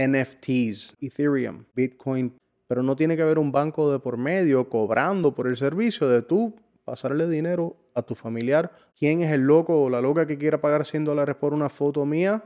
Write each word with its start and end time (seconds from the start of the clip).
NFTs, 0.00 0.96
Ethereum, 0.98 1.64
Bitcoin, 1.74 2.32
pero 2.66 2.82
no 2.82 2.96
tiene 2.96 3.16
que 3.16 3.22
haber 3.22 3.38
un 3.38 3.52
banco 3.52 3.92
de 3.92 3.98
por 3.98 4.16
medio 4.16 4.68
cobrando 4.70 5.34
por 5.34 5.46
el 5.46 5.56
servicio 5.56 6.08
de 6.08 6.22
tú 6.22 6.54
pasarle 6.84 7.28
dinero 7.28 7.76
a 7.94 8.02
tu 8.02 8.14
familiar. 8.14 8.72
¿Quién 8.96 9.20
es 9.20 9.30
el 9.30 9.42
loco 9.42 9.82
o 9.82 9.90
la 9.90 10.00
loca 10.00 10.26
que 10.26 10.38
quiera 10.38 10.60
pagar 10.60 10.86
100 10.86 11.04
dólares 11.04 11.36
por 11.36 11.52
una 11.52 11.68
foto 11.68 12.06
mía? 12.06 12.42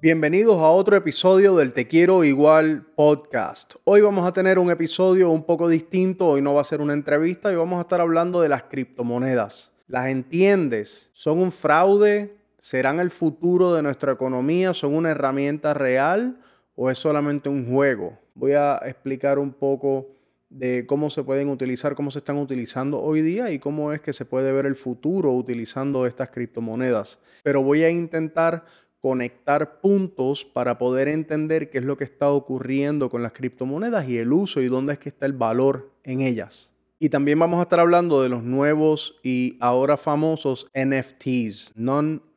Bienvenidos 0.00 0.56
a 0.56 0.70
otro 0.70 0.96
episodio 0.96 1.54
del 1.54 1.72
Te 1.72 1.86
Quiero 1.86 2.24
Igual 2.24 2.84
podcast. 2.96 3.74
Hoy 3.84 4.00
vamos 4.00 4.26
a 4.26 4.32
tener 4.32 4.58
un 4.58 4.68
episodio 4.72 5.30
un 5.30 5.44
poco 5.44 5.68
distinto, 5.68 6.26
hoy 6.26 6.42
no 6.42 6.54
va 6.54 6.62
a 6.62 6.64
ser 6.64 6.80
una 6.80 6.94
entrevista 6.94 7.52
y 7.52 7.54
vamos 7.54 7.78
a 7.78 7.82
estar 7.82 8.00
hablando 8.00 8.40
de 8.40 8.48
las 8.48 8.64
criptomonedas. 8.64 9.72
¿Las 9.86 10.10
entiendes? 10.10 11.10
¿Son 11.12 11.38
un 11.38 11.52
fraude? 11.52 12.41
¿Serán 12.62 13.00
el 13.00 13.10
futuro 13.10 13.74
de 13.74 13.82
nuestra 13.82 14.12
economía? 14.12 14.72
¿Son 14.72 14.94
una 14.94 15.10
herramienta 15.10 15.74
real 15.74 16.38
o 16.76 16.92
es 16.92 16.98
solamente 16.98 17.48
un 17.48 17.68
juego? 17.68 18.16
Voy 18.36 18.52
a 18.52 18.76
explicar 18.86 19.40
un 19.40 19.52
poco 19.52 20.06
de 20.48 20.86
cómo 20.86 21.10
se 21.10 21.24
pueden 21.24 21.48
utilizar, 21.48 21.96
cómo 21.96 22.12
se 22.12 22.20
están 22.20 22.38
utilizando 22.38 23.02
hoy 23.02 23.20
día 23.20 23.50
y 23.50 23.58
cómo 23.58 23.92
es 23.92 24.00
que 24.00 24.12
se 24.12 24.24
puede 24.24 24.52
ver 24.52 24.66
el 24.66 24.76
futuro 24.76 25.32
utilizando 25.32 26.06
estas 26.06 26.30
criptomonedas. 26.30 27.18
Pero 27.42 27.64
voy 27.64 27.82
a 27.82 27.90
intentar 27.90 28.64
conectar 29.00 29.80
puntos 29.80 30.44
para 30.44 30.78
poder 30.78 31.08
entender 31.08 31.68
qué 31.68 31.78
es 31.78 31.84
lo 31.84 31.96
que 31.96 32.04
está 32.04 32.30
ocurriendo 32.30 33.10
con 33.10 33.24
las 33.24 33.32
criptomonedas 33.32 34.08
y 34.08 34.18
el 34.18 34.32
uso 34.32 34.60
y 34.60 34.68
dónde 34.68 34.92
es 34.92 35.00
que 35.00 35.08
está 35.08 35.26
el 35.26 35.32
valor 35.32 35.90
en 36.04 36.20
ellas. 36.20 36.72
Y 37.00 37.08
también 37.08 37.40
vamos 37.40 37.58
a 37.58 37.62
estar 37.62 37.80
hablando 37.80 38.22
de 38.22 38.28
los 38.28 38.44
nuevos 38.44 39.16
y 39.24 39.56
ahora 39.58 39.96
famosos 39.96 40.68
NFTs, 40.72 41.72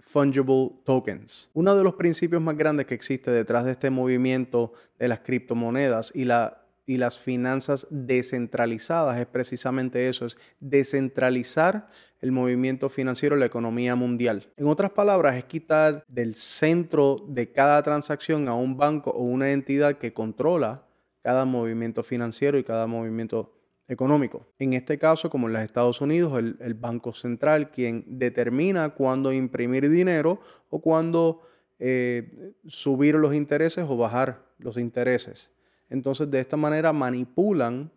Non-Fungible 0.05 0.71
Tokens. 0.83 1.49
Uno 1.53 1.75
de 1.75 1.83
los 1.83 1.95
principios 1.95 2.41
más 2.41 2.57
grandes 2.57 2.85
que 2.85 2.95
existe 2.95 3.31
detrás 3.31 3.65
de 3.65 3.71
este 3.71 3.89
movimiento 3.89 4.73
de 4.99 5.07
las 5.07 5.19
criptomonedas 5.21 6.11
y 6.15 6.25
las 6.25 7.17
finanzas 7.17 7.87
descentralizadas 7.89 9.19
es 9.19 9.25
precisamente 9.25 10.07
eso, 10.07 10.25
es 10.25 10.37
descentralizar 10.59 11.89
el 12.21 12.31
movimiento 12.31 12.89
financiero, 12.89 13.35
la 13.35 13.45
economía 13.45 13.95
mundial. 13.95 14.47
En 14.57 14.67
otras 14.67 14.91
palabras, 14.91 15.35
es 15.35 15.45
quitar 15.45 16.03
del 16.07 16.35
centro 16.35 17.17
de 17.27 17.51
cada 17.51 17.81
transacción 17.83 18.47
a 18.47 18.55
un 18.55 18.77
banco 18.77 19.11
o 19.11 19.23
una 19.23 19.51
entidad 19.51 19.97
que 19.97 20.13
controla 20.13 20.85
cada 21.21 21.45
movimiento 21.45 22.03
financiero 22.03 22.57
y 22.57 22.63
cada 22.63 22.87
movimiento 22.87 23.54
económico. 23.87 24.47
En 24.59 24.73
este 24.73 24.97
caso, 24.97 25.29
como 25.29 25.47
en 25.47 25.53
los 25.53 25.61
Estados 25.61 26.01
Unidos, 26.01 26.37
el, 26.37 26.73
Banco 26.73 27.13
Central 27.13 27.71
quien 27.71 28.03
determina 28.07 28.89
cuándo 28.89 29.31
imprimir 29.31 29.89
dinero 29.89 30.39
o 30.69 30.81
cuándo 30.81 31.41
eh, 31.79 32.53
subir 32.65 33.15
los 33.15 33.35
intereses 33.35 33.85
o 33.87 33.97
bajar 33.97 34.45
los 34.57 34.77
intereses. 34.77 35.51
Entonces, 35.89 36.31
de 36.31 36.39
esta 36.39 36.57
manera 36.57 36.93
manipulan 36.93 37.91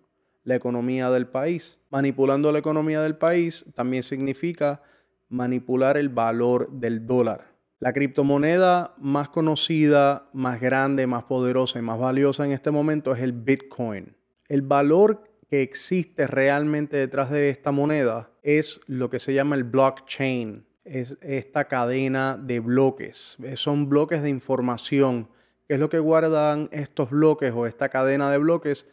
la 0.44 0.56
economía 0.56 1.10
del 1.10 1.26
país. 1.26 1.78
Manipulando 1.90 2.52
la 2.52 2.58
economía 2.58 3.02
del 3.02 3.16
país 3.16 3.64
también 3.74 4.02
significa 4.02 4.82
manipular 5.28 5.96
el 5.96 6.08
valor 6.08 6.70
del 6.70 7.06
dólar. 7.06 7.58
La 7.80 7.92
criptomoneda 7.92 8.94
más 8.98 9.28
conocida, 9.28 10.28
más 10.32 10.60
grande, 10.60 11.06
más 11.06 11.24
poderosa 11.24 11.78
y 11.78 11.82
más 11.82 11.98
valiosa 11.98 12.44
en 12.44 12.52
este 12.52 12.70
momento 12.70 13.14
es 13.14 13.22
el 13.22 13.32
Bitcoin. 13.32 14.16
El 14.48 14.62
valor 14.62 15.22
que 15.48 15.62
existe 15.62 16.26
realmente 16.26 16.96
detrás 16.96 17.30
de 17.30 17.50
esta 17.50 17.72
moneda 17.72 18.30
es 18.42 18.80
lo 18.86 19.10
que 19.10 19.18
se 19.18 19.34
llama 19.34 19.56
el 19.56 19.64
blockchain. 19.64 20.66
Es 20.84 21.18
esta 21.20 21.66
cadena 21.68 22.36
de 22.36 22.60
bloques. 22.60 23.36
Son 23.56 23.88
bloques 23.88 24.22
de 24.22 24.30
información 24.30 25.28
¿Qué 25.68 25.74
es 25.74 25.80
lo 25.80 25.90
que 25.90 25.98
guardan 25.98 26.70
estos 26.72 27.10
bloques 27.10 27.52
o 27.54 27.66
esta 27.66 27.90
cadena 27.90 28.30
de 28.30 28.38
bloques? 28.38 28.86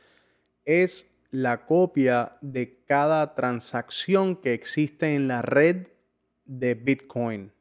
Es 0.65 1.09
la 1.31 1.65
copia 1.65 2.37
de 2.41 2.83
cada 2.85 3.33
transacción 3.33 4.35
que 4.35 4.53
existe 4.53 5.15
en 5.15 5.29
la 5.29 5.41
red 5.41 5.87
de 6.43 6.75
Bitcoin. 6.75 7.53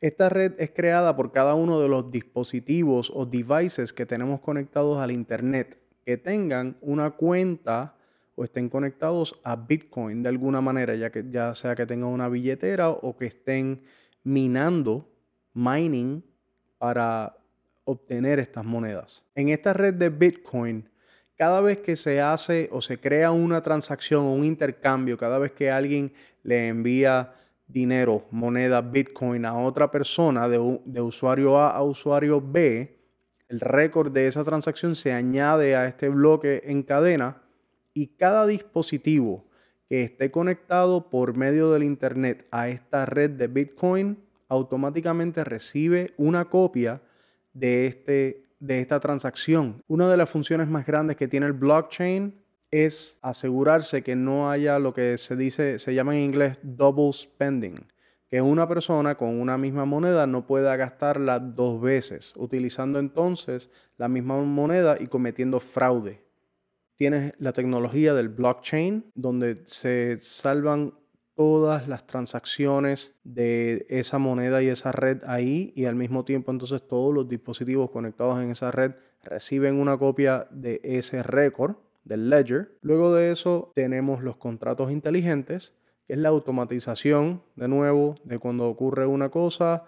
Esta 0.00 0.28
red 0.28 0.52
es 0.58 0.70
creada 0.70 1.16
por 1.16 1.32
cada 1.32 1.56
uno 1.56 1.80
de 1.80 1.88
los 1.88 2.12
dispositivos 2.12 3.10
o 3.12 3.26
devices 3.26 3.92
que 3.92 4.06
tenemos 4.06 4.40
conectados 4.40 4.98
al 4.98 5.10
Internet, 5.10 5.80
que 6.04 6.16
tengan 6.16 6.76
una 6.82 7.10
cuenta 7.10 7.95
o 8.36 8.44
estén 8.44 8.68
conectados 8.68 9.40
a 9.42 9.56
Bitcoin 9.56 10.22
de 10.22 10.28
alguna 10.28 10.60
manera, 10.60 10.94
ya, 10.94 11.10
que, 11.10 11.24
ya 11.28 11.54
sea 11.54 11.74
que 11.74 11.86
tengan 11.86 12.10
una 12.10 12.28
billetera 12.28 12.90
o 12.90 13.16
que 13.16 13.26
estén 13.26 13.82
minando, 14.22 15.08
mining, 15.54 16.22
para 16.78 17.34
obtener 17.84 18.38
estas 18.38 18.64
monedas. 18.64 19.24
En 19.34 19.48
esta 19.48 19.72
red 19.72 19.94
de 19.94 20.10
Bitcoin, 20.10 20.88
cada 21.36 21.60
vez 21.62 21.80
que 21.80 21.96
se 21.96 22.20
hace 22.20 22.68
o 22.72 22.82
se 22.82 22.98
crea 22.98 23.30
una 23.30 23.62
transacción 23.62 24.26
o 24.26 24.34
un 24.34 24.44
intercambio, 24.44 25.16
cada 25.16 25.38
vez 25.38 25.52
que 25.52 25.70
alguien 25.70 26.12
le 26.42 26.68
envía 26.68 27.34
dinero, 27.66 28.26
moneda 28.30 28.82
Bitcoin 28.82 29.46
a 29.46 29.58
otra 29.58 29.90
persona 29.90 30.48
de, 30.48 30.80
de 30.84 31.00
usuario 31.00 31.58
A 31.58 31.70
a 31.70 31.82
usuario 31.82 32.40
B, 32.40 32.98
el 33.48 33.60
récord 33.60 34.12
de 34.12 34.26
esa 34.26 34.44
transacción 34.44 34.94
se 34.94 35.12
añade 35.12 35.74
a 35.74 35.86
este 35.86 36.08
bloque 36.08 36.62
en 36.66 36.82
cadena 36.82 37.45
y 37.96 38.08
cada 38.08 38.46
dispositivo 38.46 39.46
que 39.88 40.02
esté 40.02 40.30
conectado 40.30 41.08
por 41.08 41.34
medio 41.34 41.72
del 41.72 41.82
Internet 41.82 42.46
a 42.50 42.68
esta 42.68 43.06
red 43.06 43.30
de 43.30 43.48
Bitcoin 43.48 44.18
automáticamente 44.48 45.42
recibe 45.44 46.12
una 46.18 46.44
copia 46.50 47.00
de, 47.54 47.86
este, 47.86 48.44
de 48.60 48.80
esta 48.80 49.00
transacción. 49.00 49.82
Una 49.88 50.10
de 50.10 50.18
las 50.18 50.28
funciones 50.28 50.68
más 50.68 50.86
grandes 50.86 51.16
que 51.16 51.26
tiene 51.26 51.46
el 51.46 51.54
blockchain 51.54 52.34
es 52.70 53.18
asegurarse 53.22 54.02
que 54.02 54.14
no 54.14 54.50
haya 54.50 54.78
lo 54.78 54.92
que 54.92 55.16
se 55.16 55.34
dice, 55.34 55.78
se 55.78 55.94
llama 55.94 56.16
en 56.16 56.24
inglés 56.24 56.58
double 56.62 57.14
spending, 57.14 57.86
que 58.28 58.42
una 58.42 58.68
persona 58.68 59.14
con 59.14 59.40
una 59.40 59.56
misma 59.56 59.86
moneda 59.86 60.26
no 60.26 60.46
pueda 60.46 60.76
gastarla 60.76 61.38
dos 61.38 61.80
veces, 61.80 62.34
utilizando 62.36 62.98
entonces 62.98 63.70
la 63.96 64.08
misma 64.08 64.36
moneda 64.42 64.98
y 65.00 65.06
cometiendo 65.06 65.60
fraude. 65.60 66.25
Tienes 66.96 67.34
la 67.38 67.52
tecnología 67.52 68.14
del 68.14 68.30
blockchain, 68.30 69.12
donde 69.14 69.62
se 69.66 70.18
salvan 70.18 70.94
todas 71.34 71.86
las 71.88 72.06
transacciones 72.06 73.14
de 73.22 73.84
esa 73.90 74.18
moneda 74.18 74.62
y 74.62 74.68
esa 74.68 74.92
red 74.92 75.22
ahí 75.26 75.74
y 75.76 75.84
al 75.84 75.94
mismo 75.94 76.24
tiempo 76.24 76.50
entonces 76.50 76.88
todos 76.88 77.14
los 77.14 77.28
dispositivos 77.28 77.90
conectados 77.90 78.42
en 78.42 78.50
esa 78.50 78.70
red 78.70 78.92
reciben 79.22 79.78
una 79.78 79.98
copia 79.98 80.48
de 80.50 80.80
ese 80.82 81.22
récord 81.22 81.76
del 82.04 82.30
ledger. 82.30 82.78
Luego 82.80 83.14
de 83.14 83.30
eso 83.30 83.70
tenemos 83.74 84.22
los 84.22 84.38
contratos 84.38 84.90
inteligentes, 84.90 85.74
que 86.06 86.14
es 86.14 86.18
la 86.18 86.30
automatización 86.30 87.42
de 87.56 87.68
nuevo 87.68 88.14
de 88.24 88.38
cuando 88.38 88.66
ocurre 88.68 89.04
una 89.04 89.28
cosa, 89.28 89.84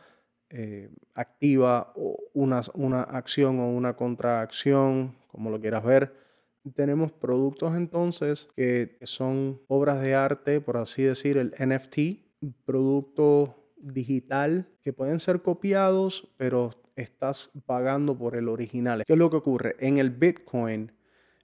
eh, 0.51 0.91
activa 1.15 1.95
una, 2.35 2.61
una 2.75 3.03
acción 3.03 3.61
o 3.61 3.71
una 3.71 3.97
contraacción, 3.97 5.17
como 5.29 5.49
lo 5.49 5.59
quieras 5.59 5.83
ver 5.83 6.28
tenemos 6.75 7.12
productos 7.12 7.77
entonces 7.77 8.49
que 8.56 8.99
son 9.03 9.61
obras 9.69 10.01
de 10.01 10.15
arte, 10.15 10.61
por 10.61 10.77
así 10.77 11.03
decir, 11.03 11.37
el 11.37 11.55
NFT, 11.59 12.25
producto 12.65 13.73
digital 13.77 14.69
que 14.83 14.93
pueden 14.93 15.21
ser 15.21 15.43
copiados, 15.43 16.33
pero 16.37 16.71
estás 16.97 17.51
pagando 17.67 18.17
por 18.17 18.37
el 18.37 18.49
original. 18.49 19.05
¿Qué 19.07 19.12
es 19.12 19.19
lo 19.19 19.31
que 19.31 19.37
ocurre? 19.37 19.77
En 19.78 19.99
el 19.99 20.11
Bitcoin 20.11 20.93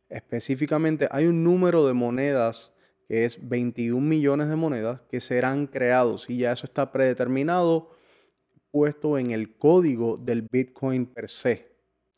específicamente 0.08 1.08
hay 1.10 1.26
un 1.26 1.42
número 1.42 1.86
de 1.86 1.94
monedas 1.94 2.72
que 3.08 3.24
es 3.24 3.48
21 3.48 4.00
millones 4.00 4.48
de 4.48 4.56
monedas 4.56 5.00
que 5.10 5.20
serán 5.20 5.66
creados 5.66 6.28
y 6.30 6.38
ya 6.38 6.52
eso 6.52 6.66
está 6.66 6.90
predeterminado 6.92 7.90
puesto 8.70 9.18
en 9.18 9.30
el 9.30 9.56
código 9.56 10.16
del 10.16 10.42
Bitcoin 10.50 11.06
per 11.06 11.28
se 11.28 11.73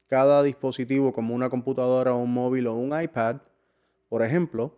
cada 0.06 0.42
dispositivo 0.42 1.12
como 1.12 1.34
una 1.34 1.50
computadora, 1.50 2.14
un 2.14 2.32
móvil 2.32 2.66
o 2.66 2.74
un 2.74 3.00
iPad, 3.00 3.38
por 4.08 4.22
ejemplo, 4.22 4.76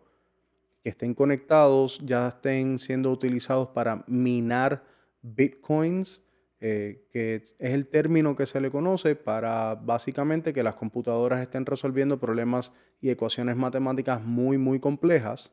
que 0.83 0.91
estén 0.91 1.15
conectados, 1.15 2.01
ya 2.05 2.29
estén 2.29 2.79
siendo 2.79 3.11
utilizados 3.11 3.69
para 3.69 4.05
minar 4.07 4.85
bitcoins, 5.23 6.23
eh, 6.61 7.07
que 7.13 7.37
es 7.37 7.55
el 7.59 7.87
término 7.87 8.35
que 8.35 8.47
se 8.47 8.61
le 8.61 8.71
conoce 8.71 9.15
para 9.15 9.75
básicamente 9.77 10.53
que 10.53 10.63
las 10.63 10.75
computadoras 10.75 11.41
estén 11.41 11.67
resolviendo 11.67 12.19
problemas 12.19 12.73
y 13.01 13.11
ecuaciones 13.11 13.57
matemáticas 13.57 14.23
muy, 14.23 14.59
muy 14.59 14.81
complejas. 14.81 15.53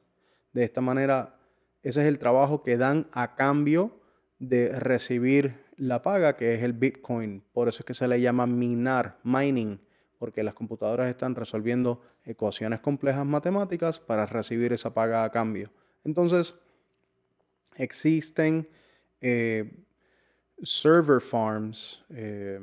De 0.54 0.64
esta 0.64 0.82
manera, 0.82 1.38
ese 1.84 2.02
es 2.02 2.08
el 2.08 2.18
trabajo 2.18 2.64
que 2.64 2.78
dan 2.78 3.08
a 3.12 3.36
cambio 3.36 4.00
de 4.40 4.80
recibir 4.80 5.65
la 5.78 6.02
paga, 6.02 6.36
que 6.36 6.54
es 6.54 6.64
el 6.64 6.74
Bitcoin. 6.74 7.44
Por 7.54 7.68
eso 7.68 7.80
es 7.80 7.86
que 7.86 7.94
se 7.94 8.08
le 8.08 8.22
llama 8.22 8.48
minar, 8.48 9.18
mining, 9.24 9.80
porque 10.18 10.44
las 10.44 10.54
computadoras 10.54 11.10
están 11.10 11.36
resolviendo 11.36 12.02
ecuaciones 12.24 12.80
complejas 12.80 13.26
matemáticas 13.26 14.00
para 14.00 14.26
recibir 14.26 14.74
esa 14.74 14.94
paga 14.94 15.24
a 15.24 15.32
cambio. 15.32 15.72
Entonces, 16.04 16.56
existen 17.76 18.68
eh, 19.22 19.72
server 20.64 21.22
farms, 21.22 22.04
eh, 22.10 22.60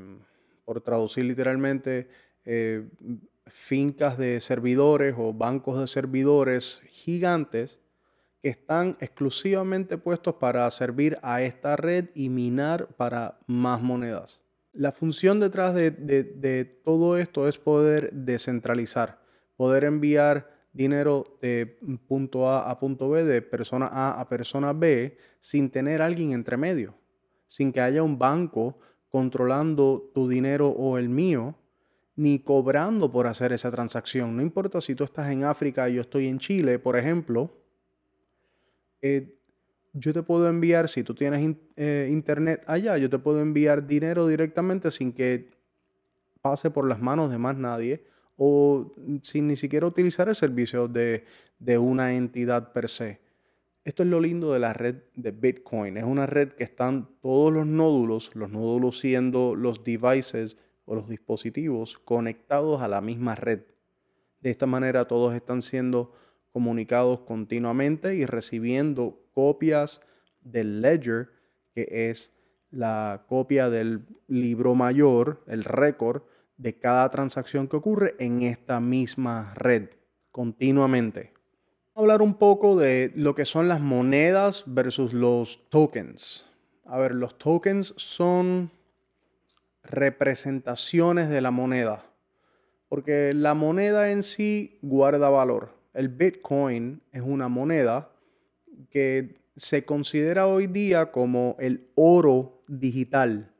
por 0.64 0.80
traducir 0.80 1.24
literalmente, 1.24 2.08
eh, 2.44 2.88
fincas 3.46 4.16
de 4.16 4.40
servidores 4.40 5.14
o 5.18 5.32
bancos 5.32 5.78
de 5.78 5.86
servidores 5.86 6.80
gigantes 6.88 7.78
que 8.42 8.48
están 8.48 8.96
exclusivamente 9.00 9.96
puestos 9.98 10.34
para 10.34 10.68
servir 10.72 11.16
a 11.22 11.42
esta 11.42 11.76
red 11.76 12.06
y 12.14 12.28
minar 12.28 12.88
para 12.96 13.38
más 13.46 13.80
monedas. 13.80 14.42
La 14.72 14.90
función 14.90 15.38
detrás 15.38 15.74
de, 15.74 16.80
todo 16.84 17.16
esto 17.18 17.46
es 17.46 17.58
poder 17.58 18.12
descentralizar, 18.12 19.20
poder 19.56 19.84
enviar 19.84 20.50
dinero 20.72 21.38
de 21.40 21.78
punto 22.08 22.48
A 22.48 22.68
a 22.68 22.80
punto 22.80 23.10
B, 23.10 23.22
de 23.22 23.42
persona 23.42 23.86
A 23.86 24.20
a 24.20 24.28
persona 24.28 24.72
B, 24.72 25.16
sin 25.38 25.70
tener 25.70 26.02
alguien 26.02 26.32
entre 26.32 26.56
medio, 26.56 26.94
sin 27.46 27.72
que 27.72 27.80
haya 27.80 28.02
un 28.02 28.18
banco 28.18 28.78
controlando 29.08 30.10
tu 30.14 30.28
dinero 30.28 30.70
o 30.70 30.98
el 30.98 31.10
mío, 31.10 31.54
ni 32.16 32.40
cobrando 32.40 33.12
por 33.12 33.26
hacer 33.26 33.52
esa 33.52 33.70
transacción. 33.70 34.34
No 34.34 34.42
importa 34.42 34.80
si 34.80 34.94
tú 34.94 35.04
estás 35.04 35.30
en 35.30 35.44
África 35.44 35.88
y 35.88 35.94
yo 35.94 36.00
estoy 36.00 36.26
en 36.26 36.38
Chile, 36.38 36.78
por 36.78 36.96
ejemplo, 36.96 37.61
eh, 39.02 39.37
yo 39.93 40.12
te 40.12 40.22
puedo 40.22 40.49
enviar, 40.49 40.88
si 40.88 41.02
tú 41.02 41.14
tienes 41.14 41.56
eh, 41.76 42.08
internet 42.10 42.64
allá, 42.66 42.96
yo 42.96 43.10
te 43.10 43.19
puedo 43.19 43.40
enviar 43.40 43.87
dinero 43.87 44.26
directamente 44.26 44.90
sin 44.90 45.12
que 45.12 45.50
pase 46.40 46.70
por 46.70 46.88
las 46.88 47.00
manos 47.00 47.31
de 47.31 47.38
más 47.38 47.56
nadie 47.56 48.04
o 48.37 48.93
sin 49.22 49.49
ni 49.49 49.56
siquiera 49.56 49.87
utilizar 49.87 50.28
el 50.28 50.34
servicio 50.34 50.88
de, 50.88 51.25
de 51.58 51.78
una 51.78 52.14
entidad 52.14 52.72
per 52.72 52.88
se. 52.88 53.20
Esto 53.84 54.04
es 54.04 54.08
lo 54.08 54.20
lindo 54.20 54.52
de 54.52 54.60
la 54.60 54.72
red 54.72 54.96
de 55.16 55.32
Bitcoin. 55.32 55.96
Es 55.96 56.05
una 56.05 56.26
red 56.26 56.50
que 56.50 56.64
están 56.64 57.08
todos 57.20 57.52
los 57.52 57.66
nódulos, 57.66 58.31
los 58.34 58.50
nódulos 58.50 59.00
siendo 59.00 59.56
los 59.56 59.84
devices 59.84 60.56
o 60.84 60.94
los 60.94 61.08
dispositivos 61.08 61.98
conectados 61.98 62.81
a 62.81 62.88
la 62.88 63.00
misma 63.00 63.34
red. 63.34 63.62
De 64.40 64.50
esta 64.50 64.66
manera 64.66 65.06
todos 65.06 65.34
están 65.34 65.62
siendo 65.62 66.12
comunicados 66.52 67.20
continuamente 67.20 68.14
y 68.14 68.26
recibiendo 68.26 69.19
copias 69.32 70.00
del 70.40 70.82
ledger, 70.82 71.31
que 71.75 72.10
es 72.10 72.32
la 72.70 73.25
copia 73.28 73.70
del 73.70 74.06
libro 74.28 74.75
mayor, 74.75 75.43
el 75.46 75.64
récord 75.64 76.22
de 76.56 76.78
cada 76.78 77.10
transacción 77.10 77.69
que 77.69 77.76
ocurre 77.76 78.14
en 78.19 78.43
esta 78.43 78.81
misma 78.81 79.52
red 79.54 79.90
continuamente. 80.31 81.32
Vamos 81.94 81.96
a 81.96 82.00
hablar 82.00 82.22
un 82.22 82.34
poco 82.34 82.76
de 82.76 83.12
lo 83.14 83.34
que 83.34 83.44
son 83.44 83.69
las 83.69 83.81
monedas 83.81 84.64
versus 84.66 85.12
los 85.12 85.69
tokens. 85.69 86.46
A 86.87 86.98
ver, 86.98 87.14
los 87.14 87.37
tokens 87.37 87.94
son 87.96 88.70
representaciones 89.82 91.28
de 91.28 91.40
la 91.40 91.50
moneda, 91.50 92.05
porque 92.88 93.32
la 93.34 93.55
moneda 93.55 94.10
en 94.10 94.22
sí 94.22 94.78
guarda 94.82 95.28
valor. 95.28 95.81
El 95.92 96.08
Bitcoin 96.08 97.02
es 97.12 97.22
una 97.22 97.48
moneda 97.48 98.10
que 98.90 99.40
se 99.56 99.84
considera 99.84 100.46
hoy 100.46 100.66
día 100.66 101.12
como 101.12 101.56
el 101.58 101.90
oro 101.94 102.62
digital 102.68 103.52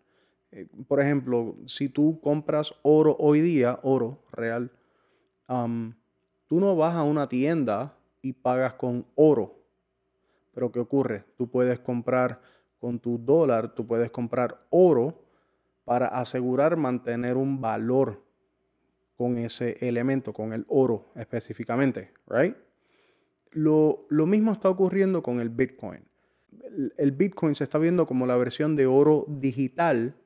eh, 0.53 0.69
por 0.87 1.01
ejemplo, 1.01 1.57
si 1.67 1.89
tú 1.89 2.21
compras 2.21 2.75
oro 2.83 3.17
hoy 3.19 3.41
día, 3.41 3.81
oro 3.83 4.23
real, 4.33 4.71
tú 6.47 6.61
no 6.61 6.77
vas 6.77 6.95
a 6.95 7.03
una 7.03 7.29
tienda 7.29 7.97
y 8.21 8.35
pagas 8.35 8.75
con 8.75 9.07
oro. 9.15 9.59
Pero 10.55 10.71
¿qué 10.71 10.81
ocurre? 10.81 11.25
Tú 11.37 11.51
puedes 11.51 11.81
comprar 11.81 12.41
con 12.79 12.99
tu 12.99 13.19
dólar, 13.19 13.75
tú 13.75 13.87
puedes 13.87 14.11
comprar 14.11 14.67
oro 14.71 15.25
para 15.85 16.07
asegurar 16.07 16.77
mantener 16.77 17.37
un 17.37 17.61
valor 17.61 18.23
con 19.23 19.39
ese 19.39 19.77
elemento, 19.81 20.33
con 20.33 20.53
el 20.53 20.65
oro 20.67 21.13
específicamente, 21.15 22.11
right? 22.27 22.57
Lo, 23.53 24.05
lo 24.09 24.27
mismo 24.27 24.51
está 24.51 24.69
ocurriendo 24.69 25.23
con 25.23 25.39
el 25.39 25.49
Bitcoin. 25.49 26.01
el 26.97 27.13
Bitcoin 27.13 27.55
se 27.55 27.63
está 27.63 27.79
viendo 27.79 28.05
como 28.05 28.27
la 28.27 28.37
versión 28.37 28.75
de 28.75 28.87
oro 28.87 29.25
digital 29.29 30.17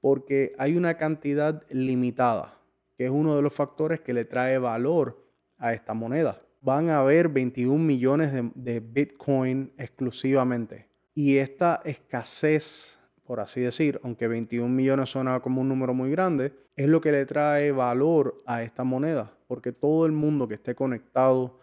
porque 0.00 0.54
hay 0.56 0.74
una 0.74 0.96
cantidad 0.96 1.62
limitada, 1.68 2.58
que 2.96 3.04
es 3.04 3.10
uno 3.10 3.36
de 3.36 3.42
los 3.42 3.52
factores 3.52 4.00
que 4.00 4.14
le 4.14 4.24
trae 4.24 4.56
valor 4.56 5.22
a 5.58 5.74
esta 5.74 5.92
moneda. 5.92 6.40
Van 6.62 6.88
a 6.88 7.00
haber 7.00 7.28
21 7.28 7.76
millones 7.76 8.32
de, 8.54 8.80
Bitcoin 8.80 9.74
exclusivamente. 9.76 10.88
Y 11.14 11.36
esta 11.36 11.82
escasez, 11.84 12.97
por 13.28 13.38
así 13.38 13.60
decir, 13.60 14.00
aunque 14.02 14.26
21 14.26 14.68
millones 14.68 15.10
suena 15.10 15.38
como 15.38 15.60
un 15.60 15.68
número 15.68 15.94
muy 15.94 16.10
grande, 16.10 16.52
es 16.74 16.88
lo 16.88 17.00
que 17.00 17.12
le 17.12 17.24
trae 17.26 17.70
valor 17.70 18.42
a 18.44 18.64
esta 18.64 18.82
moneda, 18.82 19.30
porque 19.46 19.70
todo 19.70 20.04
el 20.04 20.12
mundo 20.12 20.48
que 20.48 20.54
esté 20.54 20.74
conectado 20.74 21.60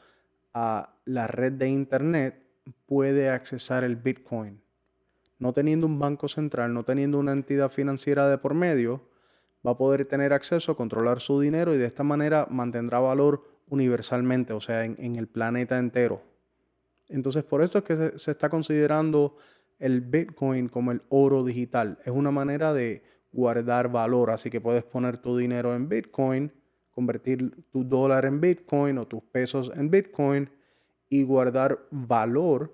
a 0.53 0.95
la 1.03 1.27
red 1.27 1.51
de 1.51 1.67
Internet 1.67 2.41
puede 2.85 3.29
accesar 3.29 3.83
el 3.83 3.97
Bitcoin 3.97 4.61
no 5.39 5.53
teniendo 5.53 5.85
un 5.87 5.99
banco 5.99 6.27
central, 6.27 6.73
no 6.73 6.83
teniendo 6.83 7.19
una 7.19 7.33
entidad 7.33 7.69
financiera 7.69 8.29
de 8.29 8.37
por 8.37 8.53
medio, 8.53 9.01
va 9.65 9.71
a 9.71 9.77
poder 9.77 10.05
tener 10.05 10.33
acceso 10.33 10.71
a 10.71 10.77
controlar 10.77 11.19
su 11.19 11.39
dinero 11.39 11.73
y 11.73 11.77
de 11.77 11.85
esta 11.85 12.03
manera 12.03 12.47
mantendrá 12.49 12.99
valor 12.99 13.43
universalmente, 13.67 14.53
o 14.53 14.61
sea, 14.61 14.85
en, 14.85 15.15
el 15.15 15.27
planeta 15.27 15.77
entero. 15.77 16.21
Entonces, 17.09 17.43
por 17.43 17.61
esto 17.61 17.79
es 17.79 17.83
que 17.83 17.97
se, 17.97 18.19
se, 18.19 18.31
está 18.31 18.49
considerando 18.49 19.37
el 19.79 20.01
Bitcoin 20.01 20.69
como 20.69 20.91
el 20.91 21.01
oro 21.09 21.43
digital. 21.43 21.99
Es 22.05 22.11
una 22.11 22.31
manera 22.31 22.73
de 22.73 23.03
guardar 23.31 23.91
valor, 23.91 24.31
así 24.31 24.49
que 24.49 24.61
puedes 24.61 24.83
poner 24.83 25.17
tu 25.17 25.37
dinero 25.37 25.75
en 25.75 25.89
Bitcoin, 25.89 26.51
convertir 26.91 27.51
tu 27.71 27.83
dólar 27.83 28.25
en 28.25 28.39
Bitcoin 28.39 28.97
o 28.97 29.07
tus 29.07 29.23
pesos 29.23 29.71
en 29.75 29.89
Bitcoin 29.89 30.49
y 31.09 31.23
guardar 31.23 31.79
valor 31.91 32.73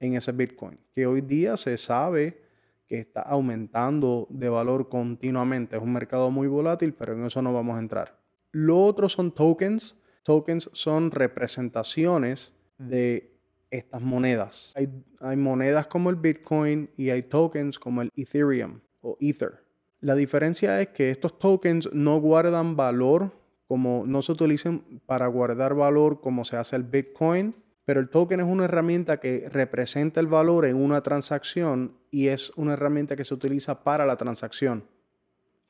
en 0.00 0.14
ese 0.14 0.32
Bitcoin, 0.32 0.78
que 0.92 1.06
hoy 1.06 1.22
día 1.22 1.56
se 1.56 1.76
sabe 1.76 2.42
que 2.86 3.00
está 3.00 3.20
aumentando 3.22 4.26
de 4.30 4.48
valor 4.48 4.88
continuamente. 4.88 5.76
Es 5.76 5.82
un 5.82 5.92
mercado 5.92 6.30
muy 6.30 6.48
volátil, 6.48 6.94
pero 6.94 7.12
en 7.12 7.24
eso 7.24 7.42
no 7.42 7.52
vamos 7.52 7.76
a 7.76 7.80
entrar. 7.80 8.18
Lo 8.50 8.82
otro 8.82 9.08
son 9.08 9.32
tokens. 9.32 9.98
Tokens 10.22 10.70
son 10.72 11.10
representaciones 11.10 12.52
de 12.78 13.37
estas 13.70 14.02
monedas. 14.02 14.72
Hay, 14.76 14.88
hay, 15.20 15.36
monedas 15.36 15.86
como 15.86 16.10
el 16.10 16.16
Bitcoin 16.16 16.90
y 16.96 17.10
hay 17.10 17.22
tokens 17.22 17.78
como 17.78 18.02
el 18.02 18.10
Ethereum 18.16 18.80
o 19.00 19.16
Ether. 19.20 19.62
La 20.00 20.14
diferencia 20.14 20.80
es 20.80 20.88
que 20.88 21.10
estos 21.10 21.38
tokens 21.38 21.88
no 21.92 22.20
guardan 22.20 22.76
valor 22.76 23.32
como 23.66 24.04
no 24.06 24.22
se 24.22 24.32
utilizan 24.32 24.82
para 25.06 25.26
guardar 25.26 25.74
valor 25.74 26.20
como 26.20 26.44
se 26.44 26.56
hace 26.56 26.76
el 26.76 26.84
Bitcoin 26.84 27.54
pero 27.88 28.00
el 28.00 28.10
token 28.10 28.40
es 28.40 28.46
una 28.46 28.66
herramienta 28.66 29.18
que 29.18 29.48
representa 29.48 30.20
el 30.20 30.26
valor 30.26 30.66
en 30.66 30.76
una 30.76 31.02
transacción 31.02 31.96
y 32.10 32.26
es 32.26 32.52
una 32.54 32.74
herramienta 32.74 33.16
que 33.16 33.24
se 33.24 33.32
utiliza 33.32 33.82
para 33.82 34.04
la 34.04 34.18
transacción. 34.18 34.84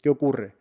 ¿Qué 0.02 0.08
ocurre? 0.08 0.56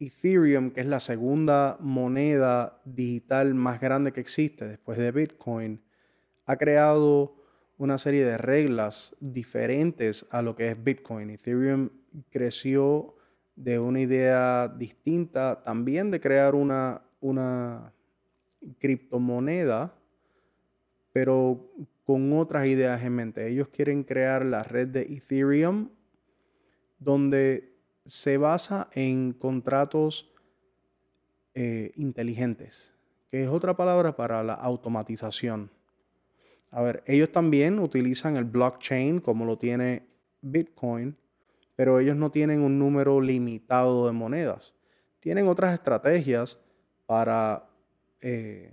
Ethereum, 0.00 0.72
que 0.72 0.80
es 0.80 0.88
la 0.88 0.98
segunda 0.98 1.76
moneda 1.78 2.80
digital 2.84 3.54
más 3.54 3.80
grande 3.80 4.10
que 4.10 4.20
existe 4.20 4.66
después 4.66 4.98
de 4.98 5.12
Bitcoin, 5.12 5.80
ha 6.52 6.56
creado 6.56 7.34
una 7.78 7.98
serie 7.98 8.24
de 8.24 8.38
reglas 8.38 9.16
diferentes 9.20 10.26
a 10.30 10.42
lo 10.42 10.54
que 10.54 10.68
es 10.68 10.82
Bitcoin. 10.82 11.30
Ethereum 11.30 11.90
creció 12.30 13.16
de 13.56 13.78
una 13.78 14.00
idea 14.00 14.68
distinta 14.68 15.62
también 15.62 16.10
de 16.10 16.20
crear 16.20 16.54
una, 16.54 17.02
una 17.20 17.92
criptomoneda 18.78 19.94
pero 21.12 21.70
con 22.04 22.32
otras 22.38 22.66
ideas 22.66 23.02
en 23.02 23.14
mente. 23.14 23.46
Ellos 23.48 23.68
quieren 23.68 24.02
crear 24.02 24.44
la 24.44 24.62
red 24.62 24.88
de 24.88 25.02
Ethereum 25.02 25.90
donde 26.98 27.76
se 28.04 28.38
basa 28.38 28.88
en 28.92 29.32
contratos 29.32 30.32
eh, 31.54 31.92
inteligentes, 31.96 32.92
que 33.30 33.44
es 33.44 33.48
otra 33.48 33.76
palabra 33.76 34.16
para 34.16 34.42
la 34.42 34.54
automatización. 34.54 35.70
A 36.72 36.80
ver, 36.80 37.04
ellos 37.06 37.30
también 37.30 37.78
utilizan 37.78 38.36
el 38.36 38.44
blockchain 38.44 39.20
como 39.20 39.44
lo 39.44 39.58
tiene 39.58 40.08
Bitcoin, 40.40 41.18
pero 41.76 42.00
ellos 42.00 42.16
no 42.16 42.30
tienen 42.30 42.62
un 42.62 42.78
número 42.78 43.20
limitado 43.20 44.06
de 44.06 44.12
monedas. 44.12 44.74
Tienen 45.20 45.48
otras 45.48 45.74
estrategias 45.74 46.58
para 47.04 47.68
eh, 48.22 48.72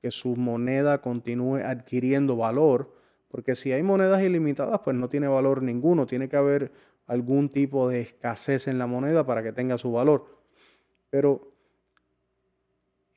que 0.00 0.10
su 0.10 0.36
moneda 0.36 1.02
continúe 1.02 1.56
adquiriendo 1.56 2.34
valor, 2.34 2.94
porque 3.28 3.54
si 3.54 3.72
hay 3.72 3.82
monedas 3.82 4.22
ilimitadas, 4.22 4.80
pues 4.82 4.96
no 4.96 5.10
tiene 5.10 5.28
valor 5.28 5.62
ninguno, 5.62 6.06
tiene 6.06 6.30
que 6.30 6.36
haber 6.36 6.72
algún 7.06 7.50
tipo 7.50 7.90
de 7.90 8.00
escasez 8.00 8.68
en 8.68 8.78
la 8.78 8.86
moneda 8.86 9.26
para 9.26 9.42
que 9.42 9.52
tenga 9.52 9.76
su 9.76 9.92
valor. 9.92 10.40
Pero 11.10 11.53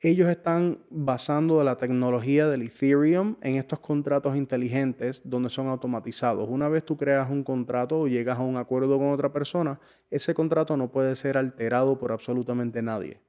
ellos 0.00 0.28
están 0.28 0.78
basando 0.90 1.62
la 1.64 1.76
tecnología 1.76 2.48
del 2.48 2.62
Ethereum 2.62 3.36
en 3.42 3.56
estos 3.56 3.80
contratos 3.80 4.36
inteligentes 4.36 5.22
donde 5.24 5.50
son 5.50 5.66
automatizados. 5.66 6.48
Una 6.48 6.68
vez 6.68 6.84
tú 6.84 6.96
creas 6.96 7.28
un 7.28 7.42
contrato 7.42 8.00
o 8.00 8.08
llegas 8.08 8.38
a 8.38 8.42
un 8.42 8.56
acuerdo 8.56 8.96
con 8.98 9.10
otra 9.10 9.32
persona, 9.32 9.80
ese 10.08 10.34
contrato 10.34 10.76
no 10.76 10.92
puede 10.92 11.16
ser 11.16 11.36
alterado 11.36 11.98
por 11.98 12.12
absolutamente 12.12 12.80
nadie. 12.80 13.20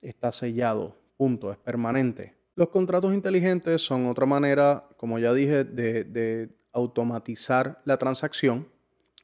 Está 0.00 0.32
sellado, 0.32 0.96
punto, 1.18 1.52
es 1.52 1.58
permanente. 1.58 2.36
Los 2.54 2.70
contratos 2.70 3.12
inteligentes 3.12 3.82
son 3.82 4.06
otra 4.06 4.24
manera, 4.24 4.88
como 4.96 5.18
ya 5.18 5.34
dije, 5.34 5.64
de, 5.64 6.50
automatizar 6.72 7.82
la 7.84 7.98
transacción. 7.98 8.66